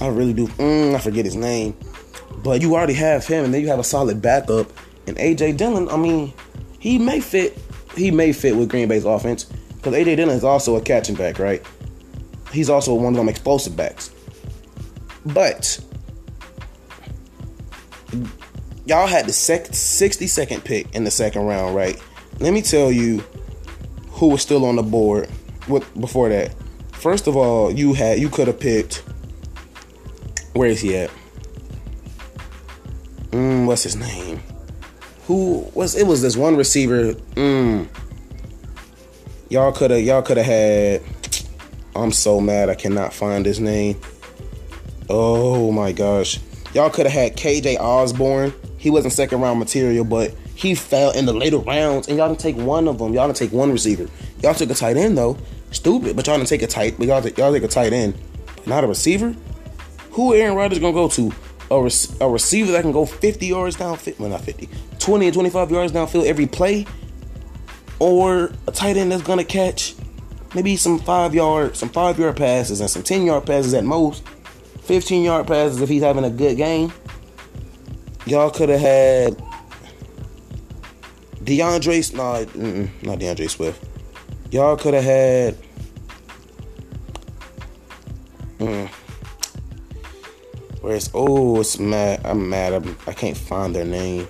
I 0.00 0.08
really 0.08 0.32
do. 0.32 0.48
Mm, 0.48 0.94
I 0.94 0.98
forget 0.98 1.24
his 1.24 1.36
name, 1.36 1.76
but 2.42 2.60
you 2.60 2.74
already 2.74 2.94
have 2.94 3.26
him, 3.26 3.44
and 3.44 3.54
then 3.54 3.60
you 3.60 3.68
have 3.68 3.78
a 3.78 3.84
solid 3.84 4.20
backup. 4.20 4.70
And 5.06 5.16
AJ 5.16 5.56
Dillon, 5.56 5.88
I 5.88 5.96
mean, 5.96 6.32
he 6.78 6.98
may 6.98 7.20
fit. 7.20 7.58
He 7.96 8.10
may 8.10 8.32
fit 8.32 8.56
with 8.56 8.68
Green 8.68 8.88
Bay's 8.88 9.04
offense 9.04 9.44
because 9.44 9.94
AJ 9.94 10.16
Dillon 10.16 10.36
is 10.36 10.44
also 10.44 10.76
a 10.76 10.80
catching 10.80 11.14
back, 11.14 11.38
right? 11.38 11.64
He's 12.52 12.70
also 12.70 12.94
one 12.94 13.12
of 13.14 13.16
them 13.16 13.28
explosive 13.28 13.76
backs. 13.76 14.10
But 15.26 15.80
y'all 18.86 19.06
had 19.06 19.26
the 19.26 19.32
sec- 19.32 19.68
62nd 19.70 20.64
pick 20.64 20.94
in 20.94 21.04
the 21.04 21.10
second 21.10 21.42
round, 21.42 21.74
right? 21.74 22.00
Let 22.40 22.52
me 22.52 22.62
tell 22.62 22.90
you 22.90 23.22
who 24.10 24.28
was 24.28 24.42
still 24.42 24.64
on 24.64 24.76
the 24.76 24.82
board 24.82 25.28
with, 25.68 25.84
before 26.00 26.28
that. 26.28 26.54
First 26.92 27.26
of 27.26 27.36
all, 27.36 27.70
you 27.70 27.92
had 27.92 28.18
you 28.18 28.28
could 28.28 28.46
have 28.46 28.58
picked. 28.58 29.02
Where 30.54 30.68
is 30.68 30.80
he 30.80 30.96
at? 30.96 31.10
Mm, 33.30 33.66
what's 33.66 33.82
his 33.82 33.96
name? 33.96 34.40
Who 35.26 35.68
was 35.74 35.96
it? 35.96 36.06
Was 36.06 36.22
this 36.22 36.36
one 36.36 36.56
receiver? 36.56 37.14
Mm. 37.34 37.88
Y'all 39.48 39.72
could 39.72 39.90
have 39.90 40.00
y'all 40.00 40.22
could 40.22 40.36
have 40.36 40.46
had. 40.46 41.02
I'm 41.96 42.12
so 42.12 42.40
mad 42.40 42.68
I 42.70 42.74
cannot 42.74 43.12
find 43.12 43.44
his 43.44 43.60
name. 43.60 44.00
Oh 45.08 45.70
my 45.72 45.92
gosh. 45.92 46.40
Y'all 46.72 46.90
could 46.90 47.06
have 47.06 47.12
had 47.12 47.36
KJ 47.36 47.78
Osborn. 47.78 48.52
He 48.84 48.90
wasn't 48.90 49.14
second 49.14 49.40
round 49.40 49.58
material, 49.58 50.04
but 50.04 50.34
he 50.54 50.74
fell 50.74 51.10
in 51.12 51.24
the 51.24 51.32
later 51.32 51.56
rounds, 51.56 52.06
and 52.06 52.18
y'all 52.18 52.28
didn't 52.28 52.40
take 52.40 52.54
one 52.58 52.86
of 52.86 52.98
them. 52.98 53.14
Y'all 53.14 53.26
didn't 53.26 53.38
take 53.38 53.50
one 53.50 53.72
receiver. 53.72 54.10
Y'all 54.42 54.52
took 54.52 54.68
a 54.68 54.74
tight 54.74 54.98
end 54.98 55.16
though. 55.16 55.38
Stupid, 55.70 56.14
but 56.14 56.26
y'all 56.26 56.36
didn't 56.36 56.50
take 56.50 56.60
a 56.60 56.66
tight. 56.66 56.98
But 56.98 57.06
y'all, 57.06 57.26
y'all 57.26 57.50
take 57.50 57.62
a 57.62 57.68
tight 57.68 57.94
end, 57.94 58.12
not 58.66 58.84
a 58.84 58.86
receiver. 58.86 59.34
Who 60.10 60.34
Aaron 60.34 60.54
Rodgers 60.54 60.80
gonna 60.80 60.92
go 60.92 61.08
to? 61.08 61.32
A, 61.70 61.90
a 62.20 62.28
receiver 62.28 62.72
that 62.72 62.82
can 62.82 62.92
go 62.92 63.06
50 63.06 63.46
yards 63.46 63.74
downfield, 63.78 64.18
well 64.18 64.28
not 64.28 64.42
50, 64.42 64.68
20 64.98 65.26
and 65.28 65.34
25 65.34 65.70
yards 65.70 65.90
downfield 65.90 66.26
every 66.26 66.46
play, 66.46 66.84
or 68.00 68.52
a 68.68 68.70
tight 68.70 68.98
end 68.98 69.12
that's 69.12 69.22
gonna 69.22 69.44
catch 69.44 69.94
maybe 70.54 70.76
some 70.76 70.98
five 70.98 71.34
yard, 71.34 71.74
some 71.74 71.88
five 71.88 72.18
yard 72.18 72.36
passes 72.36 72.82
and 72.82 72.90
some 72.90 73.02
10 73.02 73.24
yard 73.24 73.46
passes 73.46 73.72
at 73.72 73.82
most 73.82 74.28
15 74.82 75.22
yard 75.22 75.46
passes 75.46 75.80
if 75.80 75.88
he's 75.88 76.02
having 76.02 76.24
a 76.24 76.30
good 76.30 76.58
game. 76.58 76.92
Y'all 78.26 78.50
could 78.50 78.68
have 78.68 78.80
had 78.80 79.36
DeAndre, 81.42 82.14
nah, 82.14 82.40
not 83.02 83.18
DeAndre 83.18 83.50
Swift. 83.50 83.84
Y'all 84.50 84.76
could 84.76 84.94
have 84.94 85.04
had. 85.04 85.56
Mm, 88.58 88.88
where's 90.80 91.10
oh, 91.12 91.60
it's 91.60 91.78
mad. 91.78 92.20
I'm 92.24 92.48
mad. 92.48 92.72
I'm, 92.72 92.96
I 93.06 93.12
can't 93.12 93.36
find 93.36 93.74
their 93.74 93.84
name. 93.84 94.26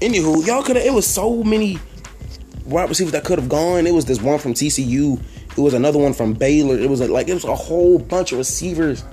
Anywho, 0.00 0.44
y'all 0.46 0.62
could 0.62 0.76
have. 0.76 0.84
It 0.84 0.92
was 0.92 1.06
so 1.06 1.42
many 1.44 1.78
wide 2.64 2.88
receivers 2.88 3.12
that 3.12 3.24
could 3.24 3.38
have 3.38 3.48
gone. 3.48 3.86
It 3.86 3.94
was 3.94 4.04
this 4.06 4.20
one 4.20 4.38
from 4.38 4.54
TCU 4.54 5.20
it 5.56 5.62
was 5.62 5.72
another 5.72 5.98
one 5.98 6.12
from 6.12 6.34
Baylor. 6.34 6.78
It 6.78 6.90
was 6.90 7.00
like 7.00 7.28
it 7.28 7.34
was 7.34 7.44
a 7.44 7.54
whole 7.54 7.98
bunch 7.98 8.32
of 8.32 8.38
receivers. 8.38 9.04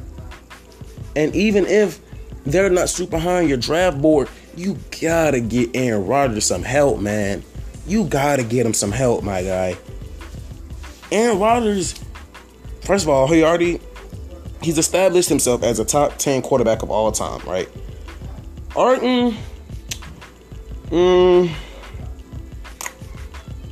And 1.16 1.34
even 1.36 1.66
if 1.66 2.02
they're 2.46 2.70
not 2.70 2.90
super 2.90 3.18
high 3.18 3.40
on 3.40 3.48
your 3.48 3.58
draft 3.58 4.02
board, 4.02 4.30
you 4.56 4.78
gotta 5.02 5.40
get 5.40 5.72
Aaron 5.76 6.06
Rodgers 6.06 6.46
some 6.46 6.64
help, 6.64 7.00
man. 7.00 7.44
You 7.88 8.06
gotta 8.06 8.44
get 8.44 8.66
him 8.66 8.74
some 8.74 8.92
help, 8.92 9.24
my 9.24 9.44
guy. 9.44 9.78
Aaron 11.12 11.40
Rodgers, 11.40 11.94
first 12.82 13.06
of 13.06 13.10
all, 13.10 13.28
he 13.28 13.44
already 13.44 13.80
he's 14.62 14.78
established 14.78 15.30
himself 15.30 15.64
as 15.64 15.80
a 15.80 15.86
top 15.86 16.18
10 16.18 16.42
quarterback 16.42 16.84
of 16.84 16.90
all 16.90 17.12
time, 17.12 17.42
right? 17.48 17.70
Arden, 18.76 19.36
mm, 20.90 21.54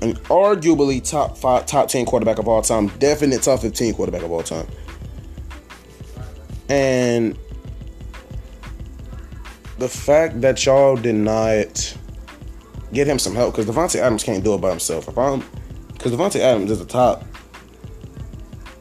an 0.01 0.13
arguably 0.13 1.07
top 1.07 1.37
five, 1.37 1.65
top 1.65 1.87
ten 1.87 2.05
quarterback 2.05 2.39
of 2.39 2.47
all 2.47 2.61
time, 2.61 2.87
definite 2.99 3.41
top 3.41 3.61
fifteen 3.61 3.93
quarterback 3.93 4.23
of 4.23 4.31
all 4.31 4.43
time, 4.43 4.67
and 6.69 7.37
the 9.81 9.89
fact 9.89 10.41
that 10.41 10.63
y'all 10.63 10.95
did 10.95 11.15
not 11.15 11.97
get 12.93 13.07
him 13.07 13.17
some 13.17 13.33
help 13.33 13.55
because 13.55 13.65
Davante 13.65 13.99
Adams 13.99 14.23
can't 14.23 14.43
do 14.43 14.53
it 14.53 14.61
by 14.61 14.69
himself. 14.69 15.07
If 15.07 15.17
I'm 15.17 15.43
because 15.93 16.11
Davante 16.11 16.39
Adams 16.39 16.69
is 16.69 16.77
the 16.77 16.85
top 16.85 17.23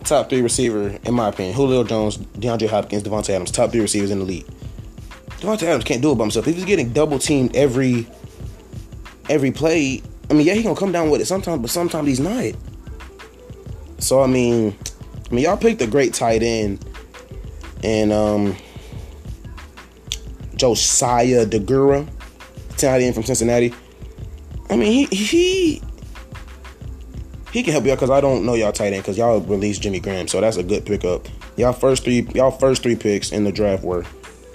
top 0.05 0.29
three 0.29 0.43
receiver 0.43 0.99
in 1.05 1.15
my 1.15 1.29
opinion. 1.29 1.55
Julio 1.55 1.85
Jones, 1.85 2.19
DeAndre 2.19 2.69
Hopkins, 2.69 3.03
Davante 3.03 3.31
Adams, 3.31 3.51
top 3.51 3.71
three 3.71 3.81
receivers 3.81 4.11
in 4.11 4.19
the 4.19 4.27
league. 4.27 4.47
Davante 5.41 5.63
Adams 5.63 5.85
can't 5.85 6.03
do 6.03 6.13
it 6.13 6.17
by 6.17 6.25
himself. 6.25 6.47
If 6.47 6.57
he's 6.57 6.67
getting 6.67 6.93
double 6.93 7.19
teamed 7.19 7.57
every 7.57 8.07
every 9.31 9.53
play, 9.53 10.03
I 10.29 10.35
mean, 10.35 10.47
yeah, 10.47 10.53
he 10.53 10.63
gonna 10.63 10.77
come 10.77 10.93
down 10.93 11.09
with 11.09 11.23
it 11.23 11.27
sometimes, 11.27 11.63
but 11.63 11.71
sometimes 11.71 12.09
he's 12.09 12.21
not. 12.21 12.53
So 14.01 14.23
I 14.23 14.27
mean, 14.27 14.77
I 15.31 15.35
mean, 15.35 15.45
y'all 15.47 15.57
picked 15.57 15.81
a 15.81 15.87
great 15.87 16.13
tight 16.13 16.43
end, 16.43 16.85
and 17.83 18.13
um, 18.13 18.55
Josiah 20.61 21.47
Deguara, 21.47 22.07
tight 22.77 23.01
end 23.01 23.15
from 23.15 23.25
Cincinnati. 23.25 23.73
I 24.69 24.77
mean, 24.77 25.09
he 25.09 25.17
he 25.17 25.83
he 27.51 27.63
can 27.63 27.73
help 27.73 27.87
y'all 27.87 27.95
because 27.95 28.11
I 28.11 28.21
don't 28.21 28.45
know 28.45 28.53
y'all 28.53 28.71
tight 28.71 28.93
end 28.93 29.03
because 29.03 29.17
y'all 29.17 29.41
released 29.41 29.81
Jimmy 29.81 30.01
Graham, 30.01 30.29
so 30.29 30.39
that's 30.39 30.59
a 30.59 30.63
good 30.63 30.85
pickup. 30.85 31.27
Y'all 31.57 31.73
first 31.73 32.05
three 32.05 32.29
y'all 32.35 32.51
first 32.51 32.83
three 32.83 32.95
picks 32.95 33.33
in 33.33 33.45
the 33.45 33.53
draft 33.53 33.83
were 33.83 34.05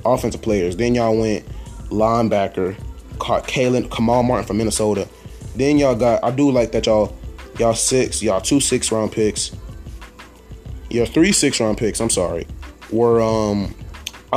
offensive 0.06 0.44
players. 0.44 0.78
Then 0.78 0.94
y'all 0.94 1.20
went 1.20 1.44
linebacker, 1.90 2.76
caught 3.18 3.48
Kalen 3.48 3.90
Kamal 3.90 4.22
Martin 4.22 4.46
from 4.46 4.58
Minnesota. 4.58 5.10
Then 5.56 5.80
y'all 5.80 5.96
got 5.96 6.24
I 6.24 6.30
do 6.30 6.52
like 6.52 6.72
that 6.74 6.86
y'all 6.86 7.18
y'all 7.58 7.74
six 7.74 8.22
y'all 8.22 8.42
two 8.42 8.60
six 8.60 8.92
round 8.92 9.12
picks. 9.12 9.56
Your 10.92 11.08
three 11.08 11.32
six 11.32 11.60
round 11.60 11.80
picks. 11.80 12.00
I'm 12.00 12.12
sorry, 12.12 12.46
were 12.92 13.20
um 13.24 13.74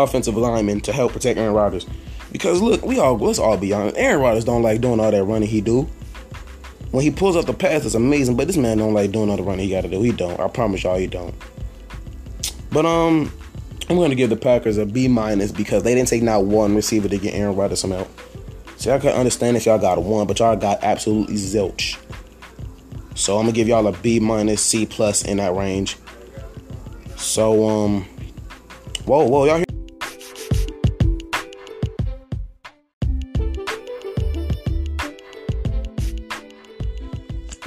offensive 0.03 0.37
linemen 0.37 0.81
to 0.83 0.93
help 0.93 1.13
protect 1.13 1.39
Aaron 1.39 1.55
Rodgers. 1.55 1.87
Because 2.33 2.61
look, 2.61 2.85
we 2.85 2.99
all 2.99 3.17
let's 3.17 3.39
all 3.39 3.57
be 3.57 3.73
honest. 3.73 3.97
Aaron 3.97 4.21
Rodgers 4.21 4.45
don't 4.45 4.63
like 4.63 4.81
doing 4.81 5.01
all 5.01 5.11
that 5.11 5.25
running 5.25 5.49
he 5.49 5.61
do. 5.61 5.89
When 6.91 7.05
he 7.05 7.11
pulls 7.11 7.37
up 7.37 7.47
the 7.47 7.53
pass, 7.53 7.85
it's 7.85 7.95
amazing. 7.95 8.37
But 8.37 8.47
this 8.47 8.57
man 8.57 8.79
don't 8.79 8.95
like 8.95 9.13
doing 9.13 9.29
all 9.31 9.37
the 9.37 9.43
running 9.43 9.67
he 9.67 9.71
got 9.71 9.83
to 9.83 9.89
do. 9.89 10.01
He 10.03 10.13
don't. 10.13 10.39
I 10.41 10.49
promise 10.49 10.85
y'all, 10.85 10.97
he 10.97 11.07
don't. 11.07 11.35
But 12.71 12.87
um, 12.87 13.33
I'm 13.89 13.97
going 13.97 14.11
to 14.11 14.17
give 14.17 14.31
the 14.31 14.37
Packers 14.37 14.79
a 14.79 14.87
B 14.87 15.09
minus 15.09 15.53
because 15.53 15.83
they 15.83 15.95
didn't 15.95 16.09
take 16.09 16.23
not 16.23 16.45
one 16.45 16.75
receiver 16.75 17.09
to 17.09 17.19
get 17.19 17.35
Aaron 17.35 17.57
Rodgers 17.57 17.81
some 17.81 17.91
help. 17.91 18.09
See, 18.77 18.91
I 18.91 18.99
could 18.99 19.13
understand 19.13 19.57
if 19.57 19.67
y'all 19.67 19.79
got 19.79 20.03
one, 20.03 20.27
but 20.27 20.39
y'all 20.39 20.57
got 20.57 20.83
absolutely 20.83 21.35
zilch. 21.35 21.99
So 23.15 23.37
I'm 23.37 23.47
gonna 23.47 23.53
give 23.53 23.67
y'all 23.67 23.87
a 23.89 23.93
B 23.93 24.21
minus, 24.21 24.63
C 24.63 24.87
plus 24.87 25.25
in 25.25 25.39
that 25.39 25.55
range. 25.55 25.97
So 27.17 27.69
um, 27.69 28.05
whoa, 29.05 29.27
whoa, 29.27 29.47
y'all 29.47 29.57
hear? 29.57 29.68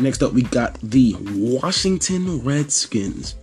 Next 0.02 0.24
up, 0.24 0.34
we 0.34 0.42
got 0.42 0.80
the 0.82 1.16
Washington 1.36 2.40
Redskins. 2.42 3.36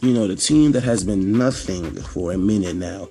You 0.00 0.14
know, 0.14 0.28
the 0.28 0.36
team 0.36 0.70
that 0.72 0.84
has 0.84 1.02
been 1.02 1.32
nothing 1.32 1.92
for 2.02 2.30
a 2.30 2.38
minute 2.38 2.76
now. 2.76 3.08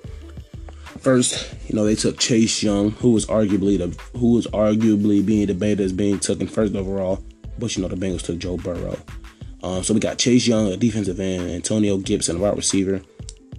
First, 1.00 1.54
you 1.68 1.76
know, 1.76 1.84
they 1.84 1.96
took 1.96 2.18
Chase 2.18 2.63
Young, 2.63 2.92
who 2.92 3.12
was 3.12 3.26
arguably 3.26 3.78
the 3.78 4.18
who 4.18 4.36
was 4.36 4.48
arguably 4.48 5.26
being 5.26 5.48
debated 5.48 5.82
as 5.82 5.92
being 5.92 6.18
taken 6.18 6.48
first 6.48 6.76
overall. 6.76 7.22
But 7.60 7.76
you 7.76 7.82
know, 7.82 7.89
the 7.89 7.98
Bengals 7.98 8.22
took 8.22 8.38
Joe 8.38 8.56
Burrow. 8.56 8.98
Um, 9.63 9.84
so 9.84 9.94
we 9.94 10.00
got 10.00 10.18
Chase 10.18 10.48
Young, 10.48 10.68
a 10.68 10.78
defensive 10.78 11.20
end, 11.20 11.50
Antonio 11.50 11.98
Gibson, 11.98 12.38
a 12.38 12.39
wide 12.39 12.56
receiver, 12.56 13.02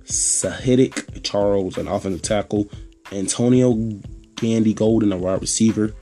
Saahdiq 0.05 1.23
Charles, 1.23 1.77
an 1.77 1.87
offensive 1.87 2.23
tackle, 2.23 2.71
Antonio 3.13 3.75
Gandy 4.37 4.73
Golden, 4.73 5.13
a 5.13 5.19
wide 5.19 5.43
receiver, 5.43 5.95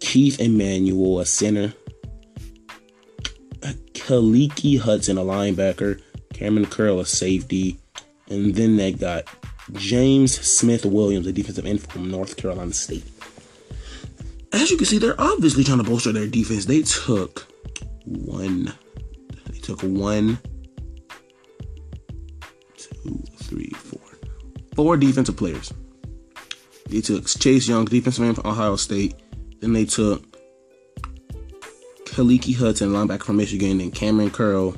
Keith 0.00 0.40
Emmanuel, 0.40 1.20
a 1.20 1.26
center, 1.26 1.74
Khaleke 4.10 4.80
Hudson, 4.80 5.18
a 5.18 5.20
linebacker, 5.20 6.02
Cameron 6.34 6.66
Curl, 6.66 6.98
a 6.98 7.06
safety, 7.06 7.78
and 8.28 8.56
then 8.56 8.76
they 8.76 8.90
got 8.90 9.22
James 9.74 10.36
Smith 10.40 10.84
Williams, 10.84 11.28
a 11.28 11.32
defensive 11.32 11.64
end 11.64 11.80
from 11.80 12.10
North 12.10 12.36
Carolina 12.36 12.72
State. 12.72 13.04
As 14.52 14.68
you 14.68 14.76
can 14.76 14.86
see, 14.86 14.98
they're 14.98 15.20
obviously 15.20 15.62
trying 15.62 15.78
to 15.78 15.84
bolster 15.84 16.10
their 16.10 16.26
defense. 16.26 16.64
They 16.64 16.82
took 16.82 17.46
one, 18.04 18.74
they 19.48 19.58
took 19.60 19.80
one, 19.82 20.40
two, 22.76 23.22
three, 23.44 23.70
four, 23.76 24.18
four 24.74 24.96
defensive 24.96 25.36
players. 25.36 25.72
They 26.88 27.00
took 27.00 27.28
Chase 27.28 27.68
Young, 27.68 27.84
defensive 27.84 28.24
end 28.24 28.34
from 28.34 28.50
Ohio 28.50 28.74
State. 28.74 29.14
Then 29.60 29.72
they 29.72 29.84
took 29.84 30.29
Khaleke 32.10 32.56
Hudson, 32.56 32.90
linebacker 32.90 33.22
from 33.22 33.36
Michigan, 33.36 33.80
and 33.80 33.94
Cameron 33.94 34.30
Curl, 34.30 34.74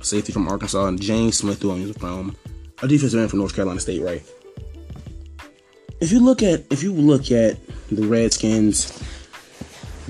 safety 0.00 0.32
from 0.32 0.48
Arkansas, 0.48 0.86
and 0.86 1.00
James 1.00 1.38
Smith 1.38 1.64
Williams 1.64 1.96
from 1.96 2.36
a 2.82 2.88
defensive 2.88 3.18
end 3.18 3.30
from 3.30 3.40
North 3.40 3.54
Carolina 3.54 3.80
State, 3.80 4.02
right? 4.02 4.22
If 6.00 6.12
you 6.12 6.20
look 6.20 6.42
at 6.42 6.64
if 6.70 6.82
you 6.82 6.92
look 6.92 7.32
at 7.32 7.58
the 7.90 8.06
Redskins 8.06 8.86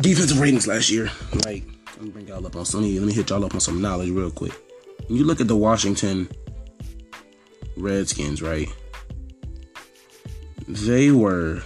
defensive 0.00 0.40
ratings 0.40 0.66
last 0.66 0.90
year, 0.90 1.10
like 1.46 1.64
let 1.96 2.02
me 2.02 2.10
bring 2.10 2.28
y'all 2.28 2.46
up 2.46 2.56
on 2.56 2.64
some 2.64 2.82
let 2.82 3.02
me 3.02 3.12
hit 3.12 3.30
y'all 3.30 3.44
up 3.44 3.54
on 3.54 3.60
some 3.60 3.80
knowledge 3.80 4.10
real 4.10 4.30
quick. 4.30 4.52
When 5.06 5.16
you 5.16 5.24
look 5.24 5.40
at 5.40 5.48
the 5.48 5.56
Washington 5.56 6.28
Redskins, 7.76 8.42
right? 8.42 8.68
They 10.66 11.10
were 11.10 11.62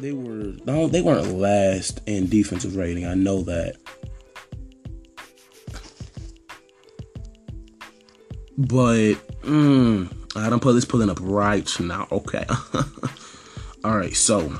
they 0.00 0.12
were 0.12 0.54
no, 0.64 0.88
they 0.88 1.02
weren't 1.02 1.38
last 1.38 2.00
in 2.06 2.28
defensive 2.28 2.76
rating. 2.76 3.06
I 3.06 3.14
know 3.14 3.42
that. 3.42 3.76
But 8.56 9.14
mm, 9.42 10.12
I 10.36 10.50
don't 10.50 10.60
put 10.60 10.72
this 10.72 10.84
pulling 10.84 11.10
up 11.10 11.18
right 11.20 11.68
now. 11.80 12.08
Okay. 12.10 12.44
All 13.84 13.96
right. 13.96 14.14
So 14.14 14.58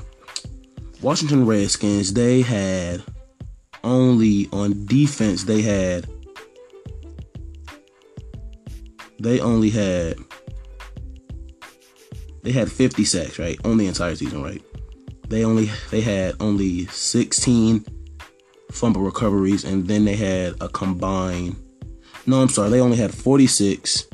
Washington 1.02 1.46
Redskins, 1.46 2.12
they 2.12 2.42
had 2.42 3.02
only 3.84 4.48
on 4.52 4.86
defense 4.86 5.44
they 5.44 5.62
had 5.62 6.06
they 9.20 9.40
only 9.40 9.70
had 9.70 10.16
they 12.42 12.52
had 12.52 12.70
50 12.70 13.04
sacks, 13.04 13.38
right? 13.38 13.58
On 13.64 13.76
the 13.76 13.86
entire 13.86 14.14
season, 14.14 14.42
right? 14.42 14.62
They 15.28 15.44
only 15.44 15.70
they 15.90 16.00
had 16.00 16.34
only 16.40 16.86
16 16.86 17.84
fumble 18.72 19.02
recoveries 19.02 19.64
and 19.64 19.86
then 19.86 20.04
they 20.04 20.16
had 20.16 20.54
a 20.60 20.68
combined 20.68 21.56
no, 22.28 22.42
I'm 22.42 22.50
sorry. 22.50 22.68
They 22.68 22.80
only 22.80 22.98
had 22.98 23.14
46 23.14 24.06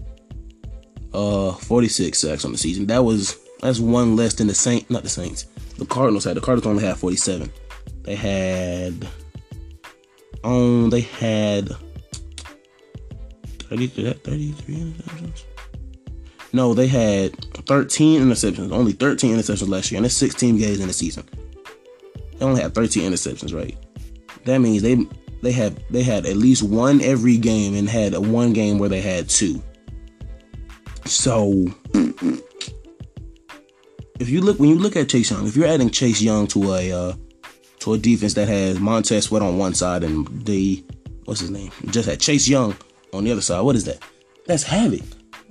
uh 1.12 1.53
46 1.53 2.16
sacks 2.16 2.44
on 2.44 2.53
the 2.53 2.59
season. 2.59 2.87
That 2.87 3.05
was 3.05 3.37
that's 3.61 3.81
one 3.81 4.14
less 4.14 4.35
than 4.35 4.46
the 4.46 4.55
Saint, 4.55 4.88
not 4.88 5.03
the 5.03 5.09
Saints. 5.09 5.46
The 5.79 5.85
Cardinals 5.85 6.22
had. 6.22 6.37
The 6.37 6.40
Cardinals 6.40 6.66
only 6.68 6.85
had 6.85 6.96
47. 6.96 7.50
They 8.03 8.14
had 8.14 9.09
um 10.44 10.90
they 10.90 11.00
had 11.00 11.70
30 13.68 13.88
33 13.88 14.74
interceptions. 14.77 15.42
No, 16.54 16.72
they 16.72 16.86
had 16.86 17.34
13 17.66 18.22
interceptions. 18.22 18.70
Only 18.70 18.92
13 18.92 19.36
interceptions 19.36 19.68
last 19.68 19.90
year, 19.90 19.96
and 19.98 20.06
it's 20.06 20.14
16 20.14 20.56
games 20.56 20.78
in 20.78 20.86
the 20.86 20.92
season. 20.92 21.28
They 22.38 22.44
only 22.44 22.62
had 22.62 22.72
13 22.72 23.10
interceptions, 23.10 23.52
right? 23.52 23.76
That 24.44 24.58
means 24.58 24.80
they 24.82 25.04
they 25.42 25.50
had 25.50 25.82
they 25.90 26.04
had 26.04 26.26
at 26.26 26.36
least 26.36 26.62
one 26.62 27.00
every 27.00 27.38
game 27.38 27.74
and 27.74 27.88
had 27.88 28.14
a 28.14 28.20
one 28.20 28.52
game 28.52 28.78
where 28.78 28.88
they 28.88 29.00
had 29.00 29.28
two. 29.28 29.60
So 31.06 31.64
if 34.20 34.30
you 34.30 34.40
look 34.40 34.60
when 34.60 34.68
you 34.68 34.78
look 34.78 34.94
at 34.94 35.08
Chase 35.08 35.32
Young, 35.32 35.48
if 35.48 35.56
you're 35.56 35.66
adding 35.66 35.90
Chase 35.90 36.22
Young 36.22 36.46
to 36.48 36.72
a 36.74 36.92
uh, 36.92 37.12
to 37.80 37.94
a 37.94 37.98
defense 37.98 38.34
that 38.34 38.46
has 38.46 38.78
Montez 38.78 39.24
Sweat 39.24 39.42
on 39.42 39.58
one 39.58 39.74
side 39.74 40.04
and 40.04 40.28
the 40.46 40.84
what's 41.24 41.40
his 41.40 41.50
name 41.50 41.72
just 41.86 42.08
had 42.08 42.20
Chase 42.20 42.46
Young 42.46 42.76
on 43.12 43.24
the 43.24 43.32
other 43.32 43.40
side, 43.40 43.62
what 43.62 43.74
is 43.74 43.86
that? 43.86 43.98
That's 44.46 44.62
havoc. 44.62 45.02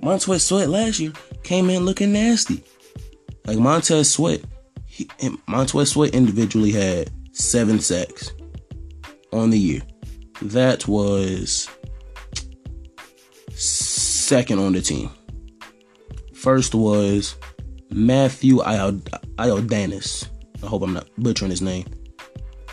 Montez 0.04 0.44
Sweat 0.44 0.68
last 0.68 1.00
year 1.00 1.12
came 1.44 1.70
in 1.70 1.86
looking 1.86 2.12
nasty. 2.12 2.62
Like 3.46 3.56
Montez 3.56 4.10
Sweat, 4.12 4.42
he, 4.84 5.08
Montez 5.46 5.92
Sweat 5.92 6.14
individually 6.14 6.72
had 6.72 7.10
seven 7.32 7.80
sacks 7.80 8.34
on 9.32 9.48
the 9.48 9.58
year. 9.58 9.80
That 10.42 10.86
was 10.86 11.70
second 13.54 14.58
on 14.58 14.74
the 14.74 14.82
team. 14.82 15.08
First 16.34 16.74
was 16.74 17.36
Matthew 17.88 18.58
Ioannidis. 18.58 20.28
I 20.62 20.66
hope 20.66 20.82
I'm 20.82 20.92
not 20.92 21.08
butchering 21.16 21.50
his 21.50 21.62
name. 21.62 21.86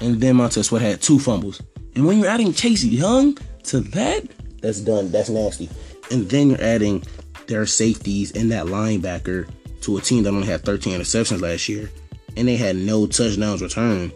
And 0.01 0.19
then 0.19 0.35
Montez 0.35 0.65
Sweat 0.67 0.81
had 0.81 1.01
two 1.01 1.17
fumbles. 1.17 1.61
And 1.95 2.05
when 2.05 2.19
you're 2.19 2.27
adding 2.27 2.51
Chase 2.51 2.83
Young 2.83 3.37
to 3.63 3.79
that, 3.79 4.27
that's 4.61 4.81
done. 4.81 5.11
That's 5.11 5.29
nasty. 5.29 5.69
And 6.11 6.29
then 6.29 6.49
you're 6.49 6.61
adding 6.61 7.03
their 7.47 7.65
safeties 7.65 8.31
and 8.31 8.51
that 8.51 8.67
linebacker 8.67 9.49
to 9.81 9.97
a 9.97 10.01
team 10.01 10.23
that 10.23 10.29
only 10.29 10.47
had 10.47 10.63
13 10.63 10.99
interceptions 10.99 11.41
last 11.41 11.67
year, 11.67 11.89
and 12.37 12.47
they 12.47 12.55
had 12.55 12.75
no 12.75 13.07
touchdowns 13.07 13.61
returned. 13.61 14.13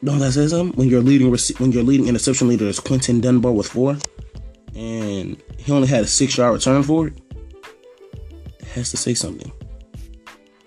No, 0.00 0.18
that 0.18 0.32
says 0.32 0.50
something. 0.50 0.76
When 0.76 0.88
your 0.88 1.00
leading 1.00 1.30
when 1.30 1.72
your 1.72 1.84
leading 1.84 2.08
interception 2.08 2.48
leader 2.48 2.66
is 2.66 2.80
Quinton 2.80 3.20
Dunbar 3.20 3.52
with 3.52 3.68
four, 3.68 3.96
and 4.74 5.40
he 5.58 5.72
only 5.72 5.86
had 5.86 6.04
a 6.04 6.08
six 6.08 6.36
yard 6.36 6.54
return 6.54 6.82
for 6.82 7.08
it, 7.08 7.14
it 8.58 8.66
has 8.68 8.90
to 8.90 8.96
say 8.96 9.14
something. 9.14 9.52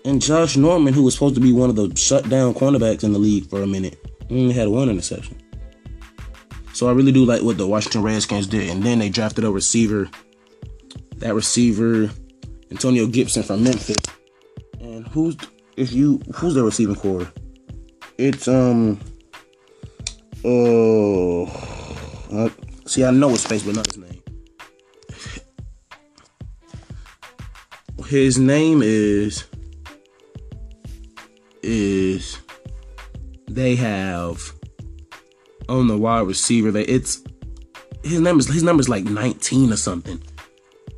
And 0.06 0.22
Josh 0.22 0.56
Norman, 0.56 0.94
who 0.94 1.02
was 1.02 1.14
supposed 1.14 1.34
to 1.34 1.40
be 1.40 1.52
one 1.52 1.68
of 1.68 1.76
the 1.76 1.94
shut 1.96 2.28
down 2.28 2.54
cornerbacks 2.54 3.04
in 3.04 3.12
the 3.12 3.18
league 3.18 3.50
for 3.50 3.62
a 3.62 3.66
minute, 3.66 3.98
only 4.30 4.54
had 4.54 4.68
one 4.68 4.88
interception. 4.88 5.36
So 6.76 6.90
I 6.90 6.92
really 6.92 7.10
do 7.10 7.24
like 7.24 7.40
what 7.40 7.56
the 7.56 7.66
Washington 7.66 8.02
Redskins 8.02 8.46
did, 8.46 8.68
and 8.68 8.82
then 8.82 8.98
they 8.98 9.08
drafted 9.08 9.44
a 9.44 9.50
receiver. 9.50 10.10
That 11.16 11.34
receiver, 11.34 12.10
Antonio 12.70 13.06
Gibson 13.06 13.42
from 13.42 13.64
Memphis. 13.64 13.96
And 14.78 15.08
who's 15.08 15.38
if 15.78 15.90
you 15.94 16.20
who's 16.34 16.52
the 16.52 16.62
receiving 16.62 16.96
core? 16.96 17.32
It's 18.18 18.46
um 18.46 19.00
Oh, 20.44 21.46
uh, 22.30 22.50
see, 22.84 23.06
I 23.06 23.10
know 23.10 23.30
his 23.30 23.46
face, 23.46 23.62
but 23.62 23.74
not 23.74 23.86
his 23.86 23.96
name. 23.96 24.22
His 28.06 28.38
name 28.38 28.82
is 28.82 29.44
is 31.62 32.38
they 33.48 33.76
have 33.76 34.52
on 35.68 35.88
the 35.88 35.96
wide 35.96 36.26
receiver. 36.26 36.70
They 36.70 36.84
it's 36.84 37.22
his 38.02 38.20
is 38.20 38.46
his 38.46 38.62
number 38.62 38.80
is 38.80 38.88
like 38.88 39.04
19 39.04 39.72
or 39.72 39.76
something. 39.76 40.22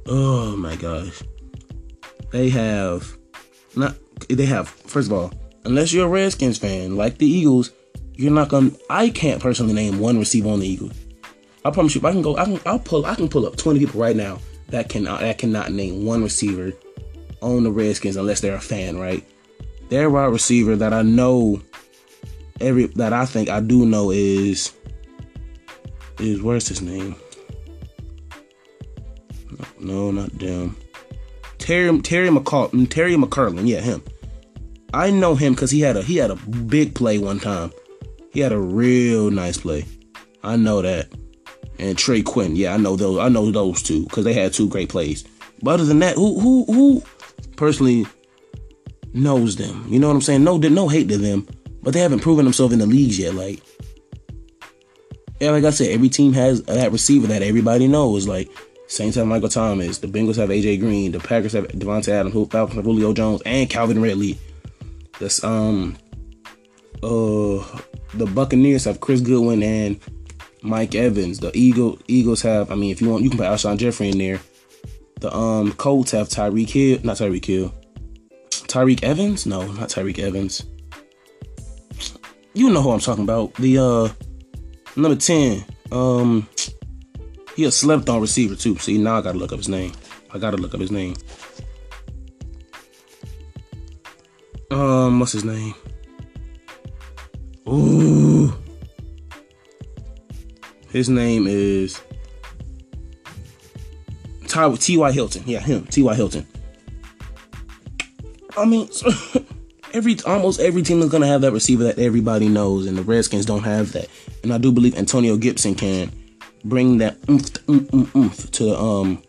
Oh 0.07 0.57
my 0.57 0.77
gosh. 0.77 1.23
They 2.31 2.51
have 2.51 3.17
not 3.77 3.97
they 4.29 4.47
have 4.47 4.69
first 4.69 5.11
of 5.11 5.13
all, 5.13 5.33
unless 5.65 5.93
you're 5.93 6.07
a 6.07 6.11
Redskins 6.11 6.59
fan, 6.59 6.97
like 6.97 7.19
the 7.19 7.27
Eagles, 7.27 7.71
you're 8.15 8.33
not 8.33 8.49
gonna. 8.49 8.73
I 8.91 9.11
can't 9.11 9.41
personally 9.41 9.75
name 9.75 10.01
one 10.01 10.19
receiver 10.19 10.49
on 10.49 10.61
the 10.61 10.69
Eagles. 10.69 10.93
I 11.65 11.71
promise 11.71 11.95
you, 11.95 12.01
if 12.01 12.05
I 12.05 12.13
can 12.13 12.23
go, 12.23 12.37
I 12.37 12.45
can. 12.45 12.61
I'll 12.67 12.79
pull. 12.79 13.07
I 13.07 13.15
can 13.15 13.29
pull 13.29 13.47
up 13.47 13.57
20 13.57 13.79
people 13.79 14.01
right 14.01 14.17
now 14.17 14.41
that 14.69 14.89
can 14.89 15.05
that 15.05 15.39
cannot 15.39 15.73
name 15.73 16.05
one 16.05 16.23
receiver 16.23 16.73
on 17.41 17.63
the 17.63 17.71
Redskins 17.71 18.17
unless 18.17 18.41
they're 18.41 18.55
a 18.55 18.61
fan, 18.61 18.99
right? 18.99 19.25
Their 19.89 20.11
wide 20.11 20.27
receiver 20.27 20.77
that 20.77 20.93
I 20.93 21.03
know, 21.03 21.63
every 22.61 22.87
that 22.87 23.13
I 23.13 23.25
think 23.25 23.49
I 23.49 23.61
do 23.61 23.87
know 23.87 24.11
is 24.11 24.73
is 26.19 26.43
where's 26.43 26.69
his 26.69 26.83
name? 26.83 27.17
No, 29.81 30.11
not 30.11 30.37
them. 30.39 30.77
Terry 31.59 32.01
Terry 32.01 32.29
McCall 32.29 32.71
mm, 32.71 32.89
Terry 32.89 33.15
McCarlin, 33.15 33.67
yeah, 33.67 33.81
him. 33.81 34.03
I 34.95 35.11
know 35.11 35.35
him 35.35 35.55
because 35.55 35.71
he 35.71 35.81
had 35.81 35.97
a 35.97 36.03
he 36.03 36.17
had 36.17 36.31
a 36.31 36.37
big 36.37 36.95
play 36.95 37.19
one 37.19 37.41
time 37.41 37.73
he 38.39 38.41
had 38.41 38.53
a 38.53 38.59
real 38.59 39.31
nice 39.31 39.59
play. 39.59 39.85
I 40.43 40.57
know 40.57 40.83
that. 40.83 41.09
And 41.79 41.97
Trey 41.97 42.23
Quinn, 42.23 42.57
yeah, 42.57 42.75
I 42.75 42.77
know 42.77 42.97
those. 42.97 43.19
I 43.19 43.29
know 43.29 43.51
those 43.51 43.83
two 43.83 44.05
because 44.05 44.25
they 44.25 44.33
had 44.33 44.53
two 44.53 44.69
great 44.69 44.89
plays. 44.89 45.25
But 45.63 45.75
other 45.75 45.85
than 45.85 46.01
that, 46.01 46.17
who 46.17 46.39
who 46.41 46.65
who 46.67 47.03
personally 47.57 48.07
knows 49.13 49.57
them? 49.57 49.87
You 49.89 49.99
know 49.99 50.09
what 50.09 50.15
I'm 50.15 50.21
saying? 50.21 50.45
No, 50.45 50.57
no 50.57 50.89
hate 50.89 51.09
to 51.09 51.19
them, 51.19 51.47
but 51.83 51.95
they 51.95 52.01
haven't 52.01 52.21
proven 52.21 52.45
themselves 52.45 52.73
in 52.73 52.79
the 52.79 52.87
leagues 52.87 53.19
yet. 53.19 53.35
Like 53.35 53.63
yeah, 55.41 55.51
like 55.51 55.65
I 55.65 55.71
said, 55.71 55.91
every 55.91 56.09
team 56.09 56.33
has 56.33 56.63
that 56.65 56.91
receiver 56.93 57.29
that 57.29 57.43
everybody 57.43 57.87
knows. 57.87 58.27
Like 58.27 58.51
Saints 58.89 59.17
have 59.17 59.27
Michael 59.27 59.49
Thomas, 59.49 59.99
the 59.99 60.09
Bengals 60.09 60.37
have 60.37 60.49
AJ 60.49 60.81
Green, 60.81 61.13
the 61.13 61.21
Packers 61.21 61.53
have 61.53 61.69
Davante 61.69 62.09
Adams, 62.09 62.33
who 62.33 62.47
Falcons 62.47 62.77
have 62.77 62.85
Julio 62.85 63.13
Jones, 63.13 63.43
and 63.47 63.71
Calvin 63.71 64.01
Ridley. 64.01 64.39
This 65.19 65.43
um 65.45 65.97
uh 67.03 67.63
the 68.15 68.27
Buccaneers 68.35 68.85
have 68.85 69.01
Chris 69.01 69.21
Godwin 69.21 69.63
and 69.63 70.01
Mike 70.63 70.95
Evans. 70.95 71.39
The 71.39 71.53
Eagle 71.55 71.99
Eagles 72.09 72.43
have 72.43 72.71
I 72.73 72.75
mean 72.75 72.91
if 72.91 73.01
you 73.01 73.09
want 73.09 73.23
you 73.23 73.31
can 73.31 73.39
put 73.39 73.47
Alshon 73.47 73.79
Jeffery 73.79 74.11
in 74.11 74.19
there. 74.19 74.41
The 75.21 75.35
um 75.35 75.73
Colts 75.73 76.13
have 76.13 76.29
Tyreek 76.29 76.71
Hill, 76.71 76.99
not 77.05 77.19
Tyreek 77.19 77.45
Hill. 77.45 77.73
Tyreek 78.51 79.03
Evans? 79.03 79.47
No, 79.47 79.67
not 79.73 79.89
Tyreek 79.89 80.19
Evans. 80.19 80.65
You 82.59 82.71
know 82.71 82.83
who 82.83 82.91
I'm 82.91 82.99
talking 82.99 83.23
about. 83.23 83.55
The 83.55 83.79
uh 83.79 84.09
number 84.97 85.15
10. 85.15 85.65
Um 85.93 86.49
he 87.55 87.63
a 87.65 87.71
slept 87.71 88.09
on 88.09 88.21
receiver 88.21 88.57
too. 88.57 88.77
See 88.79 88.99
now 88.99 89.19
I 89.19 89.23
gotta 89.23 89.39
look 89.39 89.53
up 89.53 89.59
his 89.59 89.69
name. 89.69 89.93
I 90.35 90.39
gotta 90.39 90.57
look 90.57 90.75
up 90.75 90.81
his 90.81 90.91
name. 90.91 91.15
Um, 94.73 95.21
what's 95.21 95.31
his 95.31 95.45
name? 95.45 95.73
Ooh. 97.69 98.53
His 100.91 101.09
name 101.09 101.47
is 101.47 102.03
T.Y. 104.49 104.77
T.Y. 104.77 105.13
Hilton. 105.13 105.45
Yeah, 105.47 105.61
him. 105.61 105.87
T.Y. 105.87 106.13
Hilton. 106.13 106.45
I 108.57 108.65
mean, 108.65 108.89
every 109.99 110.17
almost 110.25 110.61
every 110.61 110.83
team 110.83 111.03
is 111.03 111.11
gonna 111.11 111.27
have 111.27 111.43
that 111.43 111.53
receiver 111.53 111.85
that 111.85 111.99
everybody 111.99 112.49
knows, 112.49 112.87
and 112.87 112.97
the 112.97 113.03
Redskins 113.03 113.45
don't 113.45 113.65
have 113.65 113.93
that. 113.93 114.09
And 114.43 114.55
I 114.55 114.59
do 114.59 114.73
believe 114.73 114.97
Antonio 114.97 115.37
Gibson 115.37 115.75
can 115.75 116.11
bring 116.65 116.99
that 116.99 117.19
oomph, 117.29 117.69
oomph, 117.69 117.93
oomph, 117.93 118.17
oomph 118.17 118.51
to 118.53 118.79
um 118.79 119.23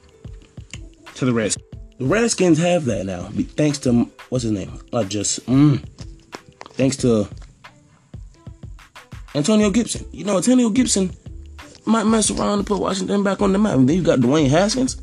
to 1.16 1.26
the 1.26 1.34
Redskins. 1.34 1.66
The 1.98 2.06
Redskins 2.06 2.60
have 2.60 2.86
that 2.86 3.06
now, 3.06 3.24
thanks 3.58 3.80
to 3.80 4.10
what's 4.30 4.44
his 4.44 4.54
name? 4.54 4.80
I 4.94 5.04
just 5.04 5.46
mm, 5.48 5.84
thanks 6.74 6.96
to 6.98 7.28
Antonio 9.36 9.72
Gibson. 9.72 10.06
You 10.12 10.24
know, 10.24 10.38
Antonio 10.38 10.70
Gibson 10.70 11.12
might 11.86 12.06
mess 12.06 12.30
around 12.30 12.60
and 12.60 12.68
put 12.68 12.80
Washington 12.80 13.24
back 13.24 13.42
on 13.42 13.52
the 13.52 13.60
map. 13.60 13.76
And 13.76 13.90
then 13.90 13.98
you 13.98 14.04
got 14.04 14.20
Dwayne 14.20 14.50
Haskins. 14.50 15.02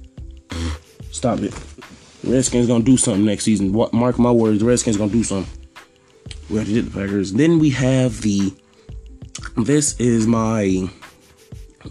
Stop 1.11 1.41
it. 1.41 1.53
The 2.23 2.33
Redskins 2.33 2.67
gonna 2.67 2.85
do 2.85 2.97
something 2.97 3.25
next 3.25 3.45
season. 3.45 3.73
Mark 3.73 4.19
my 4.19 4.31
words, 4.31 4.61
the 4.61 4.65
Redskins 4.65 4.97
gonna 4.97 5.13
do 5.13 5.23
something. 5.23 5.56
We 6.51 6.57
already 6.57 6.75
did 6.75 6.87
the 6.87 6.91
Packers. 6.91 7.33
Then 7.33 7.59
we 7.59 7.71
have 7.71 8.21
the. 8.23 8.53
This 9.57 9.99
is 9.99 10.27
my 10.27 10.89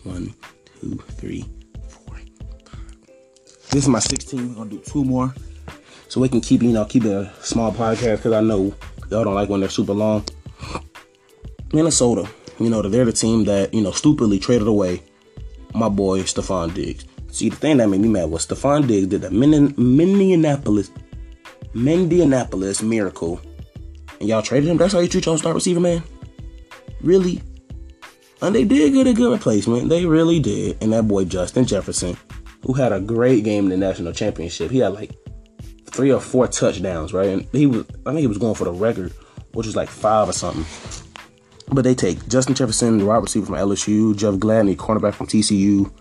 one, 0.03 0.33
two, 0.79 0.97
three, 1.17 1.45
this 3.75 3.83
is 3.83 3.89
my 3.89 3.99
16. 3.99 4.49
We're 4.49 4.55
gonna 4.55 4.69
do 4.69 4.79
two 4.79 5.03
more, 5.03 5.33
so 6.07 6.21
we 6.21 6.29
can 6.29 6.39
keep 6.39 6.63
you 6.63 6.71
know 6.71 6.85
keep 6.85 7.03
it 7.03 7.11
a 7.11 7.29
small 7.41 7.73
podcast 7.73 8.17
because 8.17 8.31
I 8.31 8.39
know 8.39 8.73
y'all 9.09 9.23
don't 9.25 9.35
like 9.35 9.49
when 9.49 9.59
they're 9.59 9.69
super 9.69 9.91
long. 9.93 10.23
Minnesota, 11.73 12.29
you 12.57 12.69
know 12.69 12.81
they're 12.81 13.03
the 13.03 13.11
team 13.11 13.43
that 13.45 13.73
you 13.73 13.81
know 13.81 13.91
stupidly 13.91 14.39
traded 14.39 14.67
away 14.67 15.03
my 15.73 15.89
boy 15.89 16.21
Stefon 16.21 16.73
Diggs. 16.73 17.05
See, 17.31 17.49
the 17.49 17.57
thing 17.57 17.77
that 17.77 17.89
made 17.89 17.99
me 17.99 18.07
mad 18.07 18.29
was 18.29 18.47
Stefon 18.47 18.87
Diggs 18.87 19.07
did 19.07 19.21
the 19.23 19.31
Minneapolis, 19.31 20.89
Minneapolis 21.73 22.81
miracle, 22.81 23.41
and 24.19 24.29
y'all 24.29 24.41
traded 24.41 24.69
him. 24.69 24.77
That's 24.77 24.93
how 24.93 24.99
you 24.99 25.07
treat 25.07 25.25
your 25.25 25.37
star 25.37 25.53
receiver, 25.53 25.79
man. 25.79 26.03
Really? 27.01 27.41
And 28.41 28.53
they 28.53 28.63
did 28.63 28.93
get 28.93 29.07
a 29.07 29.13
good 29.13 29.31
replacement. 29.31 29.89
They 29.89 30.05
really 30.05 30.39
did. 30.39 30.77
And 30.81 30.93
that 30.93 31.07
boy 31.07 31.25
Justin 31.25 31.65
Jefferson 31.65 32.17
who 32.65 32.73
had 32.73 32.91
a 32.91 32.99
great 32.99 33.43
game 33.43 33.65
in 33.65 33.69
the 33.69 33.77
national 33.77 34.11
championship. 34.11 34.71
He 34.71 34.79
had 34.79 34.93
like 34.93 35.11
three 35.85 36.11
or 36.11 36.19
four 36.19 36.47
touchdowns, 36.47 37.13
right? 37.13 37.29
And 37.29 37.47
he 37.51 37.67
was, 37.67 37.85
I 38.05 38.09
think 38.09 38.19
he 38.21 38.27
was 38.27 38.39
going 38.39 38.55
for 38.55 38.65
the 38.65 38.71
record, 38.71 39.13
which 39.53 39.67
was 39.67 39.75
like 39.75 39.89
five 39.89 40.27
or 40.27 40.33
something. 40.33 40.65
But 41.71 41.83
they 41.83 41.95
take 41.95 42.27
Justin 42.27 42.55
Jefferson, 42.55 42.97
the 42.97 43.05
wide 43.05 43.17
receiver 43.17 43.45
from 43.45 43.55
LSU, 43.55 44.15
Jeff 44.15 44.35
Gladney, 44.35 44.75
cornerback 44.75 45.13
from 45.13 45.27
TCU, 45.27 45.91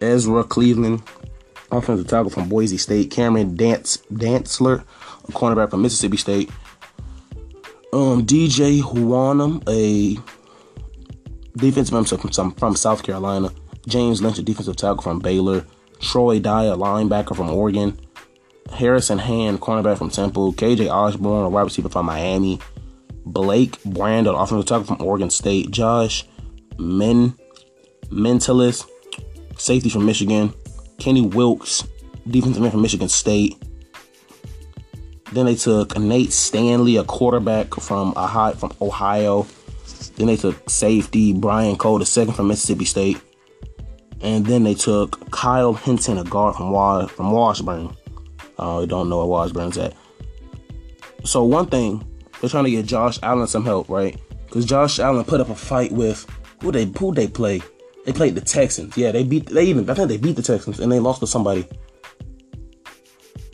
Ezra 0.00 0.44
Cleveland, 0.44 1.02
offensive 1.70 2.06
tackle 2.06 2.30
from 2.30 2.48
Boise 2.48 2.78
State, 2.78 3.10
Cameron 3.10 3.56
Dance 3.56 3.98
Dantzler, 4.12 4.84
a 5.24 5.32
cornerback 5.32 5.70
from 5.70 5.82
Mississippi 5.82 6.18
State, 6.18 6.50
um, 7.96 8.26
DJ 8.26 8.82
Wonnum, 8.82 9.62
a 9.68 10.20
defensive 11.56 11.94
end 11.94 12.08
from, 12.08 12.52
from 12.52 12.76
South 12.76 13.02
Carolina, 13.02 13.50
James 13.88 14.20
Lynch, 14.20 14.38
a 14.38 14.42
defensive 14.42 14.76
tackle 14.76 15.02
from 15.02 15.18
Baylor, 15.18 15.64
Troy 16.00 16.38
Dye, 16.38 16.64
a 16.64 16.76
linebacker 16.76 17.34
from 17.34 17.48
Oregon. 17.50 17.98
Harrison 18.70 19.18
Hand, 19.18 19.60
cornerback 19.60 19.96
from 19.96 20.10
Temple. 20.10 20.52
KJ 20.52 20.90
Osborn, 20.90 21.44
a 21.44 21.48
wide 21.48 21.62
receiver 21.62 21.88
from 21.88 22.06
Miami. 22.06 22.60
Blake 23.24 23.82
Brandon, 23.84 24.34
offensive 24.34 24.66
tackle 24.66 24.96
from 24.96 25.06
Oregon 25.06 25.30
State. 25.30 25.70
Josh 25.70 26.24
Men 26.78 27.34
Mentalist, 28.10 28.86
safety 29.56 29.88
from 29.88 30.04
Michigan. 30.04 30.52
Kenny 30.98 31.22
Wilkes, 31.22 31.84
defensive 32.28 32.62
end 32.62 32.72
from 32.72 32.82
Michigan 32.82 33.08
State. 33.08 33.56
Then 35.36 35.46
they 35.46 35.54
took 35.54 35.96
Nate 35.98 36.32
Stanley, 36.32 36.96
a 36.96 37.04
quarterback 37.04 37.74
from 37.74 38.14
Ohio. 38.16 38.54
From 38.54 38.72
Ohio. 38.80 39.46
Then 40.16 40.26
they 40.26 40.36
took 40.36 40.68
safety 40.68 41.32
Brian 41.32 41.76
Cole, 41.76 41.98
the 41.98 42.06
second 42.06 42.34
from 42.34 42.48
Mississippi 42.48 42.86
State 42.86 43.20
and 44.20 44.46
then 44.46 44.64
they 44.64 44.74
took 44.74 45.30
Kyle 45.30 45.74
Hinton, 45.74 46.18
a 46.18 46.24
guard 46.24 46.56
from 46.56 47.08
from 47.08 47.30
Washburn. 47.30 47.94
Uh, 48.58 48.82
I 48.82 48.86
don't 48.86 49.08
know 49.08 49.18
where 49.18 49.26
Washburn's 49.26 49.76
at. 49.76 49.94
So 51.24 51.44
one 51.44 51.66
thing, 51.66 52.04
they're 52.40 52.50
trying 52.50 52.64
to 52.64 52.70
get 52.70 52.86
Josh 52.86 53.18
Allen 53.22 53.46
some 53.46 53.64
help, 53.64 53.88
right? 53.88 54.18
Because 54.46 54.64
Josh 54.64 54.98
Allen 54.98 55.24
put 55.24 55.40
up 55.40 55.50
a 55.50 55.54
fight 55.54 55.92
with 55.92 56.26
who 56.62 56.72
they 56.72 56.86
who 56.86 57.12
they 57.14 57.28
play. 57.28 57.62
They 58.04 58.12
played 58.12 58.34
the 58.36 58.40
Texans. 58.40 58.96
Yeah, 58.96 59.12
they 59.12 59.24
beat. 59.24 59.46
They 59.46 59.64
even 59.64 59.88
I 59.90 59.94
think 59.94 60.08
they 60.08 60.16
beat 60.16 60.36
the 60.36 60.42
Texans 60.42 60.80
and 60.80 60.90
they 60.90 61.00
lost 61.00 61.20
to 61.20 61.26
somebody. 61.26 61.66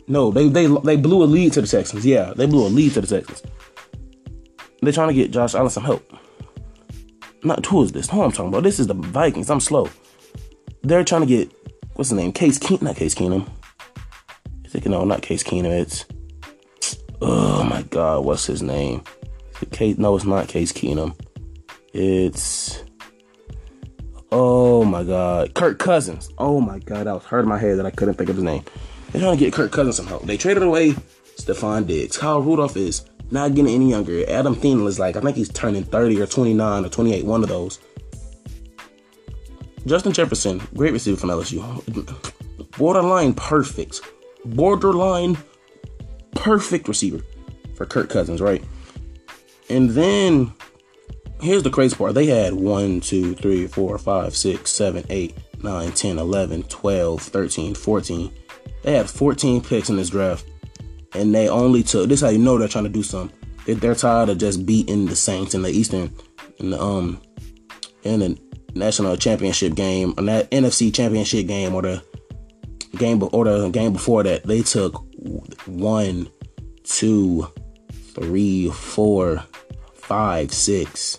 No, 0.07 0.31
they 0.31 0.47
they 0.49 0.67
they 0.67 0.95
blew 0.97 1.23
a 1.23 1.25
lead 1.25 1.53
to 1.53 1.61
the 1.61 1.67
Texans. 1.67 2.05
Yeah, 2.05 2.33
they 2.35 2.45
blew 2.45 2.65
a 2.65 2.69
lead 2.69 2.93
to 2.93 3.01
the 3.01 3.07
Texans. 3.07 3.43
They're 4.81 4.93
trying 4.93 5.09
to 5.09 5.13
get 5.13 5.31
Josh 5.31 5.55
Allen 5.55 5.69
some 5.69 5.83
help. 5.83 6.11
Not 7.43 7.65
who 7.65 7.83
is 7.83 7.91
this? 7.91 8.09
Who 8.09 8.21
I'm 8.21 8.31
talking 8.31 8.49
about? 8.49 8.63
This 8.63 8.79
is 8.79 8.87
the 8.87 8.93
Vikings. 8.93 9.49
I'm 9.49 9.59
slow 9.59 9.89
they're 10.83 11.03
trying 11.03 11.21
to 11.21 11.27
get 11.27 11.51
what's 11.93 12.09
the 12.09 12.15
name? 12.15 12.31
Case 12.31 12.59
Keenum, 12.59 12.81
not 12.83 12.95
Case 12.95 13.15
Keenum. 13.15 13.49
I 14.65 14.69
think 14.69 14.85
no, 14.85 15.03
not 15.05 15.21
Case 15.21 15.43
Keenum. 15.43 15.71
It's 15.71 16.05
oh 17.21 17.63
my 17.63 17.81
god, 17.83 18.25
what's 18.25 18.45
his 18.45 18.61
name? 18.61 19.03
Case? 19.71 19.97
No, 19.97 20.15
it's 20.15 20.25
not 20.25 20.47
Case 20.47 20.71
Keenum. 20.71 21.17
It's 21.93 22.83
oh 24.31 24.83
my 24.83 25.03
god, 25.03 25.53
Kirk 25.53 25.79
Cousins. 25.79 26.29
Oh 26.37 26.59
my 26.59 26.79
god, 26.79 27.07
that 27.07 27.13
was 27.13 27.23
hurting 27.23 27.49
my 27.49 27.57
head 27.57 27.79
that 27.79 27.85
I 27.85 27.91
couldn't 27.91 28.15
think 28.15 28.29
of 28.29 28.35
his 28.35 28.43
name. 28.43 28.63
They're 29.13 29.21
trying 29.21 29.37
to 29.37 29.45
get 29.45 29.53
Kirk 29.53 29.71
Cousins 29.71 29.95
some 29.95 30.07
help. 30.07 30.23
They 30.23 30.37
traded 30.37 30.63
away 30.63 30.93
Stefon 31.37 31.85
Diggs. 31.85 32.17
Kyle 32.17 32.41
Rudolph 32.41 32.75
is 32.75 33.05
not 33.29 33.53
getting 33.53 33.73
any 33.73 33.91
younger. 33.91 34.27
Adam 34.27 34.55
Thielen 34.55 34.87
is 34.87 34.97
like 34.97 35.15
I 35.15 35.21
think 35.21 35.37
he's 35.37 35.49
turning 35.49 35.83
30 35.83 36.19
or 36.19 36.25
29 36.25 36.85
or 36.85 36.89
28, 36.89 37.23
one 37.23 37.43
of 37.43 37.49
those. 37.49 37.79
Justin 39.85 40.13
Jefferson, 40.13 40.61
great 40.73 40.93
receiver 40.93 41.17
from 41.17 41.29
LSU. 41.29 41.61
Borderline 42.77 43.35
perfect. 43.35 44.01
Borderline 44.45 45.37
perfect 46.33 46.87
receiver 46.87 47.21
for 47.75 47.85
Kirk 47.85 48.09
Cousins, 48.09 48.41
right? 48.41 48.63
And 49.69 49.91
then 49.91 50.53
here's 51.39 51.61
the 51.61 51.69
crazy 51.69 51.95
part. 51.95 52.15
They 52.15 52.25
had 52.25 52.53
1, 52.53 53.01
2, 53.01 53.35
3, 53.35 53.67
4, 53.67 53.97
5, 53.99 54.35
6, 54.35 54.71
7, 54.71 55.05
8, 55.07 55.37
9, 55.61 55.91
10, 55.91 56.17
11, 56.17 56.63
12, 56.63 57.21
13, 57.21 57.75
14. 57.75 58.33
They 58.83 58.93
had 58.93 59.09
14 59.09 59.61
picks 59.61 59.89
in 59.89 59.97
this 59.97 60.09
draft. 60.09 60.45
And 61.15 61.33
they 61.33 61.47
only 61.47 61.83
took 61.83 62.09
this 62.09 62.21
how 62.21 62.29
you 62.29 62.39
know 62.39 62.57
they're 62.57 62.67
trying 62.67 62.85
to 62.85 62.89
do 62.89 63.03
something. 63.03 63.37
They're 63.65 63.95
tired 63.95 64.29
of 64.29 64.37
just 64.37 64.65
beating 64.65 65.05
the 65.05 65.15
Saints 65.15 65.55
in 65.55 65.61
the 65.61 65.69
Eastern 65.69 66.13
in 66.57 66.71
the 66.71 66.81
um 66.81 67.21
in 68.03 68.19
the 68.19 68.37
national 68.75 69.15
championship 69.15 69.75
game, 69.75 70.13
or 70.17 70.23
that 70.23 70.51
NFC 70.51 70.93
championship 70.93 71.47
game, 71.47 71.73
or 71.73 71.81
the 71.81 72.03
game 72.97 73.23
or 73.31 73.45
the 73.45 73.69
game 73.69 73.93
before 73.93 74.23
that, 74.23 74.43
they 74.43 74.61
took 74.63 75.05
one, 75.65 76.27
two, 76.83 77.47
three, 78.13 78.69
four, 78.69 79.43
five, 79.93 80.53
six, 80.53 81.17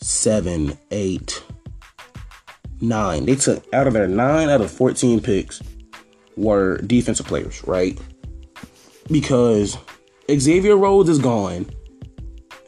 seven, 0.00 0.76
eight, 0.90 1.44
nine. 2.80 3.24
They 3.26 3.36
took 3.36 3.64
out 3.72 3.86
of 3.86 3.92
their 3.92 4.08
nine 4.08 4.48
out 4.48 4.60
of 4.60 4.70
14 4.70 5.20
picks 5.20 5.62
were 6.36 6.78
defensive 6.78 7.26
players, 7.26 7.62
right? 7.64 7.98
Because 9.10 9.76
Xavier 10.30 10.76
Rhodes 10.76 11.08
is 11.08 11.18
gone, 11.18 11.66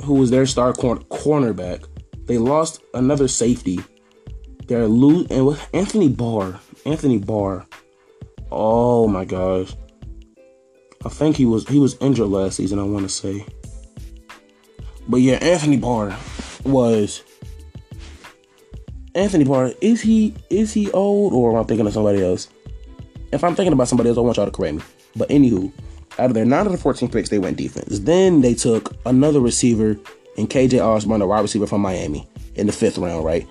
who 0.02 0.14
was 0.14 0.30
their 0.30 0.46
star 0.46 0.72
cornerback 0.72 1.86
They 2.26 2.38
lost 2.38 2.82
another 2.94 3.28
safety. 3.28 3.80
They're 4.66 4.88
lose 4.88 5.26
and 5.30 5.46
with 5.46 5.68
Anthony 5.74 6.08
Barr. 6.08 6.60
Anthony 6.86 7.18
Barr. 7.18 7.66
Oh 8.50 9.06
my 9.08 9.24
gosh. 9.24 9.74
I 11.04 11.08
think 11.10 11.36
he 11.36 11.44
was 11.44 11.68
he 11.68 11.78
was 11.78 11.96
injured 12.00 12.28
last 12.28 12.56
season, 12.56 12.78
I 12.78 12.82
want 12.84 13.04
to 13.04 13.10
say. 13.10 13.44
But 15.06 15.18
yeah, 15.18 15.34
Anthony 15.34 15.76
Barr 15.76 16.16
was 16.64 17.22
Anthony 19.14 19.44
Barr, 19.44 19.72
is 19.80 20.00
he 20.00 20.34
is 20.50 20.72
he 20.72 20.90
old 20.92 21.34
or 21.34 21.52
am 21.52 21.62
I 21.62 21.64
thinking 21.64 21.86
of 21.86 21.92
somebody 21.92 22.24
else? 22.24 22.48
If 23.34 23.42
I'm 23.42 23.56
thinking 23.56 23.72
about 23.72 23.88
somebody 23.88 24.08
else, 24.08 24.18
I 24.18 24.20
want 24.20 24.36
y'all 24.36 24.46
to 24.46 24.52
correct 24.52 24.76
me. 24.76 24.82
But 25.16 25.28
anywho, 25.28 25.72
out 26.18 26.26
of 26.26 26.34
their 26.34 26.44
9 26.44 26.66
of 26.66 26.72
the 26.72 26.78
14 26.78 27.10
picks, 27.10 27.28
they 27.28 27.38
went 27.40 27.56
defense. 27.56 27.98
Then 27.98 28.40
they 28.40 28.54
took 28.54 28.94
another 29.06 29.40
receiver 29.40 29.98
in 30.36 30.46
KJ 30.46 30.80
Osborn, 30.80 31.20
a 31.20 31.26
wide 31.26 31.40
receiver 31.40 31.66
from 31.66 31.80
Miami, 31.80 32.28
in 32.54 32.66
the 32.66 32.72
fifth 32.72 32.96
round, 32.96 33.24
right? 33.24 33.46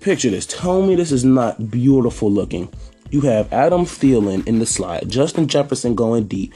Picture 0.00 0.30
this. 0.30 0.44
Tell 0.44 0.82
me 0.82 0.94
this 0.94 1.10
is 1.10 1.24
not 1.24 1.70
beautiful 1.70 2.30
looking. 2.30 2.72
You 3.10 3.22
have 3.22 3.50
Adam 3.52 3.84
Thielen 3.84 4.46
in 4.46 4.58
the 4.58 4.66
slot, 4.66 5.06
Justin 5.06 5.48
Jefferson 5.48 5.94
going 5.94 6.26
deep, 6.26 6.52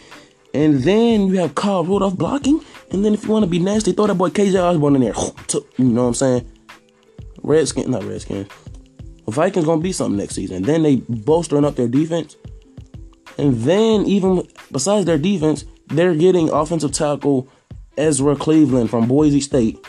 and 0.53 0.83
then 0.83 1.29
you 1.29 1.39
have 1.39 1.55
Kyle 1.55 1.85
Rudolph 1.85 2.17
blocking. 2.17 2.63
And 2.91 3.05
then 3.05 3.15
if 3.15 3.25
you 3.25 3.31
want 3.31 3.45
to 3.45 3.51
be 3.51 3.59
nasty, 3.59 3.93
throw 3.93 4.07
that 4.07 4.15
boy 4.15 4.31
KJ 4.31 4.63
Osborn 4.63 4.97
in 4.97 5.03
there. 5.03 5.15
You 5.79 5.85
know 5.85 6.03
what 6.03 6.09
I'm 6.09 6.15
saying? 6.15 6.53
Redskins, 7.43 7.89
not 7.89 8.05
Redskins. 8.05 8.49
Vikings 9.29 9.67
gonna 9.67 9.81
be 9.81 9.93
something 9.93 10.17
next 10.17 10.35
season. 10.35 10.63
Then 10.63 10.83
they 10.83 10.97
bolstering 10.97 11.65
up 11.65 11.77
their 11.77 11.89
defense. 11.89 12.37
And 13.39 13.55
then 13.63 14.07
even 14.07 14.47
besides 14.73 15.05
their 15.05 15.19
defense, 15.19 15.65
they're 15.89 16.15
getting 16.15 16.51
offensive 16.51 16.93
tackle 16.93 17.49
Ezra 17.97 18.37
Cleveland 18.37 18.91
from 18.91 19.09
Boise 19.09 19.41
State, 19.41 19.85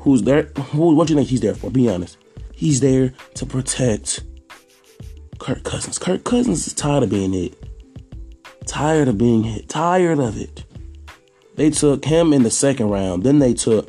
who's 0.00 0.22
there. 0.22 0.44
Who, 0.72 0.94
what 0.94 1.06
do 1.06 1.14
you 1.14 1.18
think 1.18 1.28
he's 1.28 1.40
there 1.40 1.54
for? 1.54 1.70
Be 1.70 1.88
honest. 1.88 2.18
He's 2.52 2.80
there 2.80 3.12
to 3.34 3.46
protect 3.46 4.22
Kirk 5.38 5.62
Cousins. 5.62 5.98
Kirk 5.98 6.24
Cousins 6.24 6.66
is 6.66 6.72
tired 6.72 7.02
of 7.02 7.10
being 7.10 7.32
hit. 7.32 7.54
Tired 8.66 9.08
of 9.08 9.18
being 9.18 9.42
hit. 9.44 9.68
Tired 9.68 10.18
of 10.18 10.40
it. 10.40 10.64
They 11.54 11.70
took 11.70 12.04
him 12.04 12.32
in 12.32 12.42
the 12.42 12.50
second 12.50 12.90
round. 12.90 13.22
Then 13.22 13.38
they 13.38 13.54
took 13.54 13.88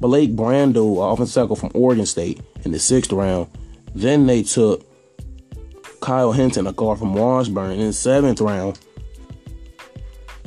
Blake 0.00 0.34
Brandel, 0.34 1.12
offensive 1.12 1.42
tackle 1.42 1.56
from 1.56 1.70
Oregon 1.74 2.06
State, 2.06 2.40
in 2.64 2.72
the 2.72 2.78
sixth 2.78 3.12
round. 3.12 3.48
Then 3.94 4.26
they 4.26 4.42
took 4.42 4.86
Kyle 6.00 6.32
Hinton, 6.32 6.66
a 6.66 6.72
guard 6.72 6.98
from 6.98 7.14
Washburn, 7.14 7.72
in 7.72 7.86
the 7.86 7.92
seventh 7.92 8.40
round. 8.40 8.78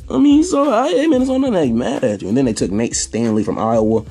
I 0.10 0.18
mean, 0.18 0.44
so 0.44 0.72
I, 0.72 0.88
I 0.88 1.08
mean, 1.08 1.22
it's 1.22 1.32
on 1.32 1.44
ain't 1.56 1.76
mad 1.76 2.04
at 2.04 2.22
you. 2.22 2.28
And 2.28 2.38
then 2.38 2.46
they 2.46 2.54
took 2.54 2.72
Nate 2.72 2.96
Stanley 2.96 3.44
from 3.44 3.58
Iowa, 3.58 4.06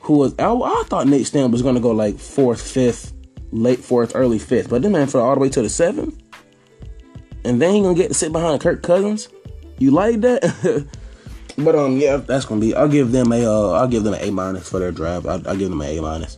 who 0.00 0.18
was 0.18 0.34
I, 0.38 0.52
I 0.52 0.82
thought 0.86 1.06
Nate 1.06 1.26
Stanley 1.26 1.50
was 1.50 1.62
going 1.62 1.76
to 1.76 1.80
go 1.80 1.92
like 1.92 2.18
fourth, 2.18 2.60
fifth, 2.60 3.14
late 3.50 3.78
fourth, 3.78 4.12
early 4.14 4.38
fifth, 4.38 4.68
but 4.68 4.82
then 4.82 4.92
man 4.92 5.06
for 5.06 5.20
all 5.20 5.34
the 5.34 5.40
way 5.40 5.48
to 5.48 5.62
the 5.62 5.68
seventh, 5.70 6.20
and 7.44 7.62
then 7.62 7.74
he 7.74 7.80
gonna 7.80 7.94
get 7.94 8.08
to 8.08 8.14
sit 8.14 8.32
behind 8.32 8.60
Kirk 8.60 8.82
Cousins. 8.82 9.28
You 9.78 9.92
like 9.92 10.20
that? 10.20 10.86
but 11.58 11.74
um, 11.74 11.96
yeah, 11.96 12.16
that's 12.16 12.44
gonna 12.44 12.60
be. 12.60 12.74
I'll 12.74 12.88
give 12.88 13.12
them 13.12 13.32
a. 13.32 13.46
Uh, 13.46 13.70
I'll 13.72 13.88
give 13.88 14.04
them 14.04 14.14
an 14.14 14.20
A 14.20 14.30
minus 14.30 14.68
for 14.68 14.78
their 14.78 14.92
draft. 14.92 15.26
I'll, 15.26 15.46
I'll 15.48 15.56
give 15.56 15.70
them 15.70 15.80
an 15.80 15.88
A 15.88 16.02
minus. 16.02 16.36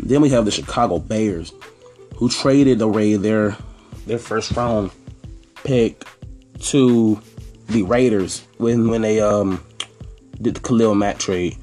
Then 0.00 0.20
we 0.20 0.28
have 0.30 0.44
the 0.44 0.50
Chicago 0.50 0.98
Bears, 0.98 1.52
who 2.16 2.28
traded 2.28 2.80
away 2.80 3.16
their 3.16 3.56
their 4.06 4.18
first 4.18 4.52
round 4.52 4.90
pick 5.64 6.04
to 6.60 7.20
the 7.66 7.82
Raiders 7.82 8.46
when 8.58 8.88
when 8.88 9.02
they 9.02 9.20
um 9.20 9.62
did 10.40 10.54
the 10.54 10.60
Khalil 10.60 10.94
Mack 10.94 11.18
trade. 11.18 11.56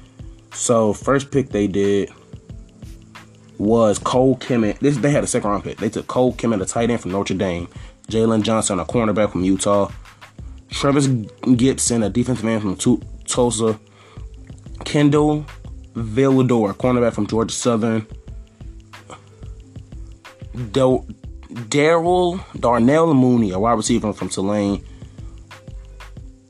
So 0.52 0.92
first 0.92 1.30
pick 1.30 1.50
they 1.50 1.66
did 1.66 2.10
was 3.58 3.98
Cole 3.98 4.36
Kmet. 4.36 4.78
This 4.78 4.96
they 4.98 5.10
had 5.10 5.24
a 5.24 5.26
second 5.26 5.50
round 5.50 5.64
pick. 5.64 5.78
They 5.78 5.88
took 5.88 6.06
Cole 6.06 6.32
Kmet, 6.34 6.62
a 6.62 6.66
tight 6.66 6.90
end 6.90 7.00
from 7.00 7.12
Notre 7.12 7.34
Dame, 7.34 7.68
Jaylon 8.08 8.42
Johnson, 8.42 8.78
a 8.78 8.84
cornerback 8.84 9.32
from 9.32 9.44
Utah, 9.44 9.90
Trevis 10.70 11.08
Gipson, 11.08 12.04
a 12.04 12.10
defensive 12.10 12.44
man 12.44 12.60
from 12.60 12.76
Tulsa, 13.24 13.78
Kindle 14.84 15.44
Vildor, 15.94 16.70
a 16.70 16.74
cornerback 16.74 17.14
from 17.14 17.26
Georgia 17.26 17.54
Southern, 17.54 18.06
Daryl 20.56 22.42
Darnell 22.58 23.14
Mooney, 23.14 23.50
a 23.50 23.58
wide 23.58 23.74
receiver 23.74 24.12
from 24.12 24.28
Tulane. 24.28 24.84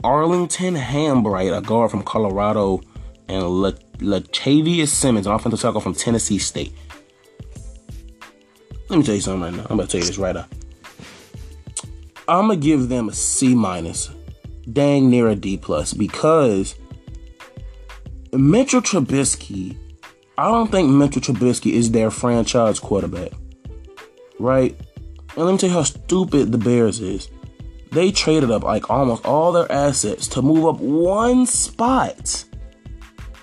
Arlington 0.04 0.76
Hambright, 0.76 1.56
a 1.56 1.60
guard 1.60 1.90
from 1.90 2.02
Colorado, 2.04 2.80
and 3.28 3.42
Lachavious 3.42 4.88
Simmons, 4.88 5.26
an 5.26 5.32
offensive 5.32 5.60
tackle 5.60 5.80
from 5.80 5.94
Tennessee 5.94 6.38
State. 6.38 6.72
Let 8.88 8.98
me 8.98 9.02
tell 9.02 9.16
you 9.16 9.20
something 9.20 9.42
right 9.42 9.52
now. 9.52 9.66
I'm 9.68 9.80
about 9.80 9.90
to 9.90 9.92
tell 9.92 10.00
you 10.00 10.06
this 10.06 10.18
right 10.18 10.36
now. 10.36 10.46
I'm 12.28 12.48
gonna 12.48 12.56
give 12.56 12.88
them 12.88 13.08
a 13.08 13.12
C 13.12 13.56
minus, 13.56 14.10
dang 14.72 15.10
near 15.10 15.28
a 15.28 15.34
D 15.34 15.56
plus, 15.56 15.92
because 15.92 16.76
Mitchell 18.32 18.82
Trubisky. 18.82 19.76
I 20.38 20.48
don't 20.48 20.70
think 20.70 20.88
Mitchell 20.88 21.22
Trubisky 21.22 21.72
is 21.72 21.90
their 21.90 22.12
franchise 22.12 22.78
quarterback 22.78 23.32
right? 24.38 24.76
And 25.36 25.44
let 25.44 25.52
me 25.52 25.58
tell 25.58 25.70
you 25.70 25.76
how 25.76 25.82
stupid 25.82 26.52
the 26.52 26.58
Bears 26.58 27.00
is. 27.00 27.28
They 27.92 28.10
traded 28.10 28.50
up 28.50 28.62
like 28.62 28.90
almost 28.90 29.24
all 29.24 29.52
their 29.52 29.70
assets 29.70 30.26
to 30.28 30.42
move 30.42 30.66
up 30.66 30.80
one 30.80 31.46
spot 31.46 32.44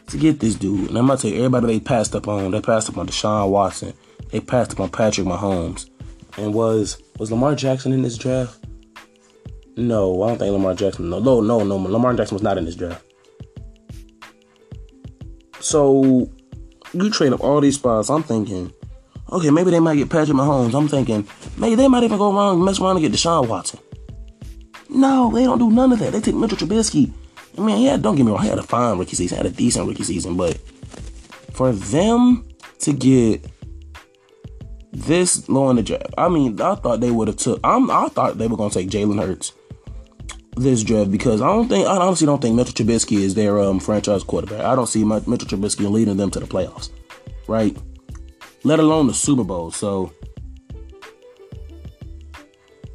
to 0.08 0.18
get 0.18 0.40
this 0.40 0.56
dude. 0.56 0.90
And 0.90 0.98
I'm 0.98 1.08
gonna 1.08 1.20
tell 1.20 1.32
you, 1.32 1.38
everybody 1.38 1.68
they 1.68 1.80
passed 1.80 2.16
up 2.16 2.28
on, 2.28 2.52
they 2.52 2.62
passed 2.62 2.90
up 2.90 2.98
on 2.98 3.08
Deshaun 3.08 3.50
Watson, 3.50 3.94
they 4.32 4.40
passed 4.40 4.72
up 4.72 4.80
on 4.80 4.90
Patrick 4.90 5.28
Mahomes. 5.28 5.90
And 6.38 6.54
was 6.54 7.02
was 7.20 7.32
Lamar 7.32 7.56
Jackson 7.56 7.94
in 7.94 8.02
this 8.02 8.18
draft? 8.18 8.64
No, 9.76 10.22
I 10.24 10.28
don't 10.30 10.38
think 10.38 10.52
Lamar 10.52 10.76
Jackson. 10.76 11.10
No, 11.10 11.20
no, 11.20 11.42
no, 11.42 11.64
no. 11.64 11.78
Lamar 11.78 12.14
Jackson 12.14 12.36
was 12.36 12.44
not 12.44 12.58
in 12.58 12.66
this 12.66 12.76
draft. 12.76 13.04
So 15.60 16.30
you 16.94 17.10
trade 17.10 17.34
up 17.34 17.44
all 17.44 17.62
these 17.62 17.76
spots. 17.76 18.10
I'm 18.10 18.24
thinking 18.24 18.74
Okay, 19.32 19.50
maybe 19.50 19.72
they 19.72 19.80
might 19.80 19.96
get 19.96 20.10
Patrick 20.10 20.38
Mahomes. 20.38 20.78
I'm 20.78 20.88
thinking 20.88 21.28
maybe 21.58 21.76
they 21.76 21.88
might 21.88 22.04
even 22.04 22.18
go 22.18 22.52
and 22.52 22.64
mess 22.64 22.80
around 22.80 22.98
and 22.98 23.02
get 23.06 23.12
Deshaun 23.12 23.48
Watson. 23.48 23.80
No, 24.90 25.32
they 25.34 25.44
don't 25.44 25.60
do 25.60 25.72
none 25.72 25.92
of 25.92 26.00
that. 26.00 26.12
They 26.12 26.22
take 26.22 26.36
Mitchell 26.36 26.58
Trubisky. 26.58 27.12
I 27.58 27.62
mean, 27.62 27.82
yeah, 27.82 27.98
don't 27.98 28.16
get 28.16 28.26
me 28.26 28.32
wrong. 28.32 28.42
He 28.42 28.50
had 28.50 28.60
a 28.60 28.64
fine 28.64 28.98
rookie 28.98 29.16
season, 29.16 29.38
had 29.38 29.46
a 29.46 29.52
decent 29.52 29.88
rookie 29.88 30.04
season, 30.04 30.38
but 30.38 30.58
for 31.54 31.72
them 31.72 32.48
to 32.80 32.94
get 32.94 33.46
this 34.92 35.48
low 35.50 35.70
in 35.70 35.78
the 35.78 35.84
draft, 35.84 36.14
I 36.18 36.30
mean, 36.30 36.60
I 36.62 36.76
thought 36.76 37.00
they 37.00 37.12
would 37.12 37.28
have 37.28 37.38
took. 37.38 37.60
I'm, 37.64 37.90
I 37.90 38.08
thought 38.10 38.38
they 38.38 38.48
were 38.48 38.58
gonna 38.58 38.70
take 38.70 38.90
Jalen 38.90 39.20
Hurts 39.20 39.54
this 40.56 40.84
draft 40.84 41.12
because 41.12 41.42
I 41.42 41.48
don't 41.48 41.68
think 41.68 41.88
I 41.88 41.98
honestly 41.98 42.28
don't 42.28 42.42
think 42.42 42.56
Mitchell 42.56 42.86
Trubisky 42.86 43.18
is 43.18 43.34
their 43.34 43.60
um, 43.60 43.80
franchise 43.80 44.24
quarterback. 44.24 44.62
I 44.62 44.76
don't 44.76 44.88
see 44.88 45.04
Mitchell 45.04 45.26
Trubisky 45.28 45.90
leading 45.90 46.18
them 46.18 46.32
to 46.32 46.40
the 46.40 46.46
playoffs, 46.46 46.92
right? 47.48 47.76
Let 48.64 48.80
alone 48.80 49.08
the 49.08 49.14
Super 49.14 49.44
Bowl. 49.44 49.72
So 49.72 50.14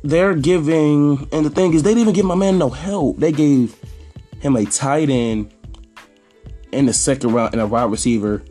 they're 0.03 0.35
giving, 0.35 1.29
and 1.33 1.45
the 1.45 1.51
thing 1.51 1.75
is, 1.75 1.83
they 1.83 1.91
didn't 1.91 2.03
even 2.03 2.15
give 2.15 2.25
my 2.25 2.35
man 2.35 2.59
no 2.59 2.71
help. 2.71 3.19
They 3.19 3.33
gave 3.33 3.77
him 4.41 4.57
a 4.57 4.65
tight 4.65 5.11
end 5.11 5.53
in 6.73 6.87
the 6.87 6.93
second 6.93 7.33
round 7.33 7.53
and 7.55 7.61
a 7.61 7.67
wide 7.67 7.91
receiver 7.91 8.43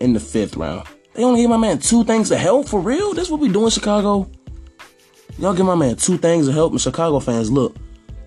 in 0.00 0.12
the 0.12 0.20
fifth 0.20 0.56
round. 0.56 0.86
They 1.14 1.24
only 1.24 1.40
gave 1.40 1.50
my 1.50 1.56
man 1.56 1.78
two 1.78 2.04
things 2.04 2.28
to 2.30 2.36
help 2.36 2.68
for 2.68 2.80
real. 2.80 3.14
That's 3.14 3.30
what 3.30 3.40
we 3.40 3.48
do 3.48 3.64
in 3.64 3.70
Chicago. 3.70 4.30
Y'all 5.38 5.54
give 5.54 5.66
my 5.66 5.74
man 5.74 5.96
two 5.96 6.18
things 6.18 6.46
to 6.46 6.52
help, 6.52 6.72
and 6.72 6.80
Chicago 6.80 7.18
fans, 7.18 7.50
look, 7.50 7.76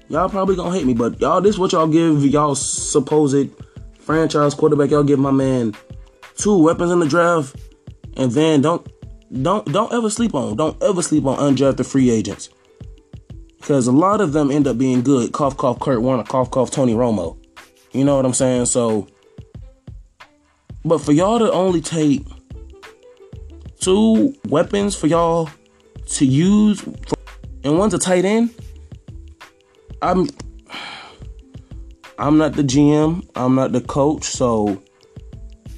y'all 0.10 0.30
probably 0.30 0.56
gonna 0.56 0.76
hate 0.76 0.86
me, 0.86 0.94
but 0.94 1.20
y'all, 1.22 1.42
this 1.42 1.58
what 1.58 1.72
y'all 1.72 1.88
give 1.88 2.26
y'all 2.26 2.56
supposed 2.56 3.50
franchise 4.00 4.54
quarterback. 4.54 4.92
Y'all 4.92 5.04
give 5.04 5.20
my 5.20 5.32
man 5.32 5.74
two 6.36 6.58
weapons 6.58 6.92
in 6.92 7.00
the 7.00 7.08
draft 7.08 7.56
and 8.16 8.32
then 8.32 8.62
don't 8.62 8.88
don't 9.42 9.66
don't 9.72 9.92
ever 9.94 10.10
sleep 10.10 10.34
on 10.34 10.56
don't 10.56 10.82
ever 10.82 11.02
sleep 11.02 11.26
on 11.26 11.38
undrafted 11.38 11.86
free 11.86 12.10
agents. 12.10 12.50
Because 13.58 13.88
a 13.88 13.92
lot 13.92 14.22
of 14.22 14.32
them 14.32 14.52
end 14.52 14.68
up 14.68 14.78
being 14.78 15.02
good. 15.02 15.32
Cough 15.32 15.58
cough 15.58 15.80
Kurt 15.80 16.02
Warner, 16.02 16.24
cough 16.24 16.52
cough 16.52 16.70
Tony 16.70 16.94
Romo. 16.94 17.38
You 17.94 18.04
know 18.04 18.16
what 18.16 18.26
I'm 18.26 18.34
saying? 18.34 18.66
So 18.66 19.08
but 20.84 21.00
for 21.00 21.12
y'all 21.12 21.40
to 21.40 21.52
only 21.52 21.82
take 21.82 22.26
two 23.80 24.36
weapons 24.50 24.96
for 24.96 25.08
y'all 25.08 25.50
to 26.08 26.26
use 26.26 26.82
for, 26.82 27.16
and 27.64 27.80
one's 27.80 27.96
a 27.96 28.00
tight 28.00 28.26
end, 28.26 28.52
I'm 30.02 30.30
I'm 32.18 32.38
not 32.38 32.54
the 32.54 32.62
GM, 32.62 33.28
I'm 33.36 33.56
not 33.56 33.72
the 33.72 33.82
coach, 33.82 34.24
so 34.24 34.82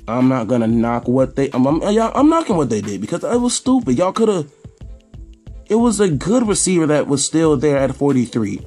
I'm 0.07 0.29
not 0.29 0.47
gonna 0.47 0.67
knock 0.67 1.07
what 1.07 1.35
they. 1.35 1.49
I'm, 1.51 1.65
I'm, 1.67 1.81
I'm 1.83 2.29
knocking 2.29 2.55
what 2.55 2.69
they 2.69 2.81
did 2.81 3.01
because 3.01 3.23
it 3.23 3.41
was 3.41 3.55
stupid. 3.55 3.97
Y'all 3.97 4.13
could 4.13 4.29
have. 4.29 4.49
It 5.69 5.75
was 5.75 5.99
a 5.99 6.09
good 6.09 6.47
receiver 6.47 6.85
that 6.87 7.07
was 7.07 7.25
still 7.25 7.57
there 7.57 7.77
at 7.77 7.93
43. 7.93 8.65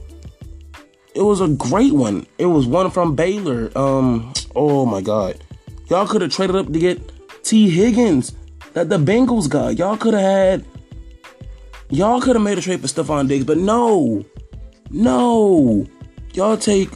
It 1.15 1.23
was 1.23 1.41
a 1.41 1.49
great 1.49 1.95
one. 1.95 2.27
It 2.37 2.47
was 2.47 2.67
one 2.67 2.91
from 2.91 3.17
Baylor. 3.17 3.71
Um. 3.77 4.33
Oh 4.55 4.85
my 4.85 5.01
God. 5.01 5.43
Y'all 5.89 6.07
could 6.07 6.23
have 6.23 6.31
traded 6.31 6.57
up 6.57 6.73
to 6.73 6.79
get 6.79 7.43
Tee 7.43 7.71
Higgins 7.71 8.35
that 8.75 8.89
the 8.91 8.99
Bengals 8.99 9.49
got. 9.49 9.79
Y'all 9.79 9.97
could 9.97 10.15
have 10.15 10.23
had. 10.23 10.65
Y'all 11.89 12.21
could 12.21 12.37
have 12.37 12.45
made 12.45 12.59
a 12.59 12.61
trade 12.61 12.81
for 12.81 12.87
Stefon 12.87 13.29
Diggs, 13.29 13.45
but 13.45 13.57
no, 13.59 14.25
no. 14.91 15.87
Y'all 16.35 16.57
take. 16.57 16.91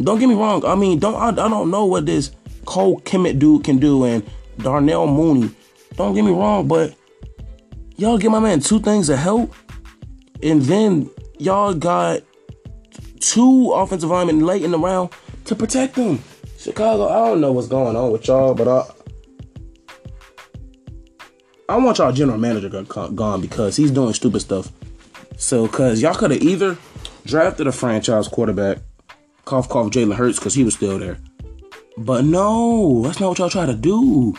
Don't 0.00 0.18
get 0.18 0.28
me 0.28 0.34
wrong. 0.34 0.64
I 0.64 0.76
mean, 0.76 1.00
don't 1.00 1.16
I, 1.16 1.28
I 1.28 1.48
don't 1.48 1.70
know 1.70 1.84
what 1.86 2.06
this 2.06 2.30
Cole 2.64 3.00
Kmet 3.00 3.38
dude 3.38 3.64
can 3.64 3.78
do 3.78 4.04
and 4.04 4.28
Darnell 4.58 5.06
Mooney. 5.06 5.50
Don't 5.96 6.14
get 6.14 6.24
me 6.24 6.32
wrong, 6.32 6.66
but 6.66 6.94
y'all 7.96 8.18
give 8.18 8.32
my 8.32 8.40
man 8.40 8.60
two 8.60 8.80
things 8.80 9.06
to 9.06 9.16
help, 9.16 9.54
and 10.42 10.62
then 10.62 11.10
y'all 11.38 11.74
got 11.74 12.22
two 13.20 13.72
offensive 13.72 14.10
linemen 14.10 14.40
late 14.40 14.62
in 14.62 14.70
the 14.70 14.78
round 14.78 15.10
to 15.46 15.54
protect 15.54 15.94
them. 15.94 16.22
Chicago, 16.58 17.08
I 17.08 17.28
don't 17.28 17.40
know 17.40 17.52
what's 17.52 17.68
going 17.68 17.96
on 17.96 18.10
with 18.10 18.26
y'all, 18.26 18.54
but 18.54 18.68
I, 18.68 18.84
I 21.68 21.76
want 21.76 21.98
y'all 21.98 22.12
general 22.12 22.38
manager 22.38 22.68
gone 22.82 23.40
because 23.40 23.76
he's 23.76 23.90
doing 23.90 24.14
stupid 24.14 24.40
stuff. 24.40 24.70
So, 25.36 25.68
cause 25.68 26.00
y'all 26.00 26.14
could 26.14 26.30
have 26.30 26.42
either 26.42 26.78
drafted 27.26 27.66
a 27.66 27.72
franchise 27.72 28.28
quarterback, 28.28 28.78
cough 29.44 29.68
cough 29.68 29.90
Jalen 29.90 30.16
Hurts, 30.16 30.38
cause 30.38 30.54
he 30.54 30.64
was 30.64 30.74
still 30.74 30.98
there. 30.98 31.18
But 31.96 32.24
no, 32.24 33.02
that's 33.02 33.20
not 33.20 33.30
what 33.30 33.38
y'all 33.38 33.50
try 33.50 33.66
to 33.66 33.74
do. 33.74 34.34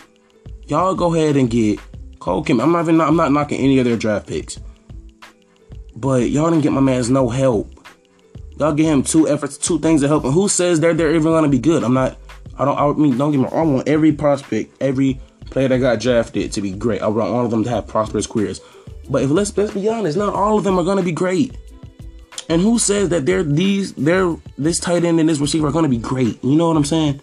Y'all 0.67 0.95
go 0.95 1.13
ahead 1.13 1.37
and 1.37 1.49
get 1.49 1.79
Cole 2.19 2.43
Kmet. 2.43 2.61
I'm 2.61 2.71
not 2.71 2.83
even 2.83 2.99
I'm 2.99 3.15
not 3.15 3.31
knocking 3.31 3.59
any 3.59 3.79
of 3.79 3.85
their 3.85 3.95
draft 3.95 4.27
picks. 4.27 4.59
But 5.95 6.29
y'all 6.29 6.49
didn't 6.49 6.63
get 6.63 6.73
my 6.73 6.81
man's 6.81 7.09
no 7.09 7.29
help. 7.29 7.71
Y'all 8.57 8.73
give 8.73 8.85
him 8.85 9.03
two 9.03 9.27
efforts, 9.27 9.57
two 9.57 9.79
things 9.79 10.01
to 10.01 10.07
help 10.07 10.25
him. 10.25 10.31
Who 10.31 10.47
says 10.47 10.79
they're 10.79 10.93
they're 10.93 11.15
even 11.15 11.31
gonna 11.31 11.49
be 11.49 11.59
good? 11.59 11.83
I'm 11.83 11.93
not. 11.93 12.17
I 12.57 12.65
don't. 12.65 12.77
I 12.77 12.91
mean, 12.93 13.17
don't 13.17 13.31
get 13.31 13.37
me 13.37 13.43
wrong. 13.45 13.53
I 13.53 13.73
want 13.73 13.87
every 13.87 14.11
prospect, 14.11 14.75
every 14.81 15.19
player 15.49 15.67
that 15.67 15.79
got 15.79 15.99
drafted 15.99 16.51
to 16.53 16.61
be 16.61 16.71
great. 16.71 17.01
I 17.01 17.07
want 17.07 17.29
all 17.29 17.45
of 17.45 17.51
them 17.51 17.63
to 17.63 17.69
have 17.69 17.87
prosperous 17.87 18.27
careers. 18.27 18.59
But 19.09 19.23
if 19.23 19.29
let's 19.29 19.55
let's 19.57 19.73
be 19.73 19.87
honest, 19.87 20.17
not 20.17 20.33
all 20.33 20.57
of 20.57 20.63
them 20.63 20.79
are 20.79 20.83
gonna 20.83 21.03
be 21.03 21.11
great. 21.11 21.55
And 22.49 22.61
who 22.61 22.79
says 22.79 23.09
that 23.09 23.25
they're 23.25 23.43
these 23.43 23.93
they're 23.93 24.35
this 24.57 24.79
tight 24.79 25.03
end 25.03 25.19
and 25.19 25.29
this 25.29 25.39
receiver 25.39 25.67
are 25.67 25.71
gonna 25.71 25.89
be 25.89 25.97
great? 25.97 26.43
You 26.43 26.55
know 26.55 26.67
what 26.67 26.77
I'm 26.77 26.85
saying? 26.85 27.21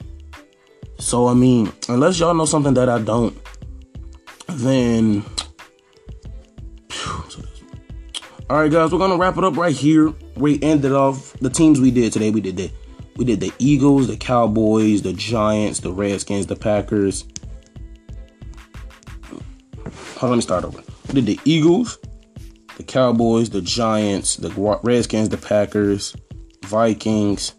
So 0.98 1.26
I 1.26 1.34
mean, 1.34 1.72
unless 1.88 2.18
y'all 2.18 2.34
know 2.34 2.44
something 2.44 2.74
that 2.74 2.88
I 2.88 2.98
don't, 2.98 3.36
then 4.48 5.24
all 8.52 8.60
right, 8.60 8.70
guys, 8.70 8.92
we're 8.92 8.98
gonna 8.98 9.16
wrap 9.16 9.38
it 9.38 9.44
up 9.44 9.56
right 9.56 9.74
here. 9.74 10.12
We 10.36 10.62
ended 10.62 10.92
off 10.92 11.32
the 11.40 11.48
teams 11.48 11.80
we 11.80 11.90
did 11.90 12.12
today. 12.12 12.30
We 12.30 12.42
did 12.42 12.58
the 12.58 12.70
we 13.16 13.24
did 13.24 13.40
the 13.40 13.50
Eagles, 13.58 14.08
the 14.08 14.16
Cowboys, 14.18 15.00
the 15.00 15.14
Giants, 15.14 15.80
the 15.80 15.90
Redskins, 15.90 16.46
the 16.48 16.56
Packers. 16.56 17.24
Hold 20.16 20.24
on, 20.24 20.30
let 20.30 20.36
me 20.36 20.42
start 20.42 20.64
over. 20.64 20.82
We 21.08 21.14
did 21.14 21.26
the 21.26 21.40
Eagles, 21.46 21.98
the 22.76 22.82
Cowboys, 22.82 23.48
the 23.48 23.62
Giants, 23.62 24.36
the 24.36 24.50
Redskins, 24.82 25.30
the 25.30 25.38
Packers, 25.38 26.14
Vikings, 26.66 27.54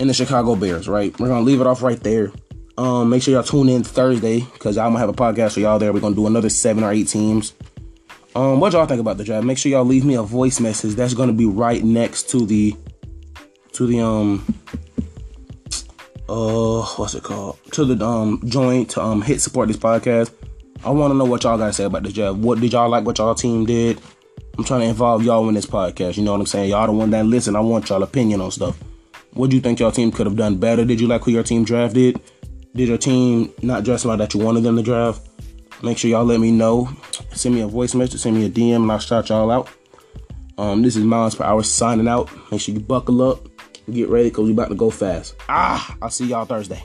and 0.00 0.08
the 0.08 0.14
Chicago 0.14 0.56
Bears. 0.56 0.88
Right, 0.88 1.18
we're 1.18 1.28
gonna 1.28 1.44
leave 1.44 1.60
it 1.60 1.66
off 1.66 1.82
right 1.82 2.00
there. 2.00 2.32
Um, 2.78 3.08
make 3.08 3.22
sure 3.22 3.32
y'all 3.32 3.42
tune 3.42 3.68
in 3.68 3.82
Thursday 3.84 4.40
because 4.40 4.76
I'm 4.76 4.90
gonna 4.90 4.98
have 4.98 5.08
a 5.08 5.14
podcast 5.14 5.54
for 5.54 5.60
y'all 5.60 5.78
there. 5.78 5.92
We're 5.92 6.00
gonna 6.00 6.14
do 6.14 6.26
another 6.26 6.50
seven 6.50 6.84
or 6.84 6.92
eight 6.92 7.08
teams. 7.08 7.54
Um, 8.34 8.60
what 8.60 8.74
y'all 8.74 8.84
think 8.84 9.00
about 9.00 9.16
the 9.16 9.24
draft? 9.24 9.46
Make 9.46 9.56
sure 9.56 9.72
y'all 9.72 9.84
leave 9.84 10.04
me 10.04 10.14
a 10.14 10.22
voice 10.22 10.60
message. 10.60 10.94
That's 10.94 11.14
gonna 11.14 11.32
be 11.32 11.46
right 11.46 11.82
next 11.82 12.28
to 12.30 12.44
the 12.44 12.76
to 13.72 13.86
the 13.86 14.00
um 14.00 14.44
uh 16.28 16.82
what's 16.96 17.14
it 17.14 17.22
called? 17.22 17.58
To 17.72 17.84
the 17.86 18.04
um 18.04 18.42
joint 18.44 18.90
to 18.90 19.02
um 19.02 19.22
hit 19.22 19.40
support 19.40 19.68
this 19.68 19.78
podcast. 19.78 20.30
I 20.84 20.90
want 20.90 21.12
to 21.12 21.16
know 21.16 21.24
what 21.24 21.44
y'all 21.44 21.56
guys 21.56 21.76
say 21.76 21.84
about 21.84 22.02
the 22.02 22.12
draft. 22.12 22.36
What 22.36 22.60
did 22.60 22.72
y'all 22.72 22.90
like? 22.90 23.04
What 23.04 23.16
y'all 23.18 23.34
team 23.34 23.64
did? 23.64 24.00
I'm 24.58 24.64
trying 24.64 24.80
to 24.80 24.86
involve 24.86 25.22
y'all 25.24 25.48
in 25.48 25.54
this 25.54 25.66
podcast. 25.66 26.16
You 26.16 26.24
know 26.24 26.32
what 26.32 26.40
I'm 26.40 26.46
saying? 26.46 26.70
Y'all 26.70 26.86
the 26.86 26.92
one 26.92 27.10
that 27.10 27.24
listen. 27.24 27.56
I 27.56 27.60
want 27.60 27.88
y'all 27.88 28.02
opinion 28.02 28.42
on 28.42 28.50
stuff. 28.50 28.78
What 29.36 29.50
do 29.50 29.56
you 29.56 29.60
think 29.60 29.80
y'all 29.80 29.92
team 29.92 30.10
could 30.10 30.26
have 30.26 30.36
done 30.36 30.56
better? 30.56 30.82
Did 30.86 30.98
you 30.98 31.06
like 31.06 31.22
who 31.22 31.30
your 31.30 31.42
team 31.42 31.62
drafted? 31.62 32.18
Did 32.74 32.88
your 32.88 32.96
team 32.96 33.52
not 33.60 33.84
draft 33.84 34.00
somebody 34.00 34.20
that 34.20 34.32
you 34.32 34.40
wanted 34.42 34.62
them 34.62 34.76
to 34.76 34.82
draft? 34.82 35.28
Make 35.82 35.98
sure 35.98 36.10
y'all 36.10 36.24
let 36.24 36.40
me 36.40 36.50
know. 36.50 36.88
Send 37.32 37.54
me 37.54 37.60
a 37.60 37.66
voice 37.66 37.94
message, 37.94 38.20
send 38.20 38.34
me 38.34 38.46
a 38.46 38.48
DM, 38.48 38.76
and 38.76 38.90
I'll 38.90 38.98
shout 38.98 39.28
y'all 39.28 39.50
out. 39.50 39.68
Um, 40.56 40.80
this 40.80 40.96
is 40.96 41.04
Myles 41.04 41.34
per 41.34 41.44
Hour 41.44 41.62
signing 41.62 42.08
out. 42.08 42.30
Make 42.50 42.62
sure 42.62 42.74
you 42.74 42.80
buckle 42.80 43.20
up, 43.20 43.46
get 43.92 44.08
ready, 44.08 44.30
because 44.30 44.46
we 44.46 44.52
about 44.52 44.70
to 44.70 44.74
go 44.74 44.88
fast. 44.88 45.34
Ah, 45.50 45.94
I'll 46.00 46.08
see 46.08 46.24
y'all 46.24 46.46
Thursday. 46.46 46.82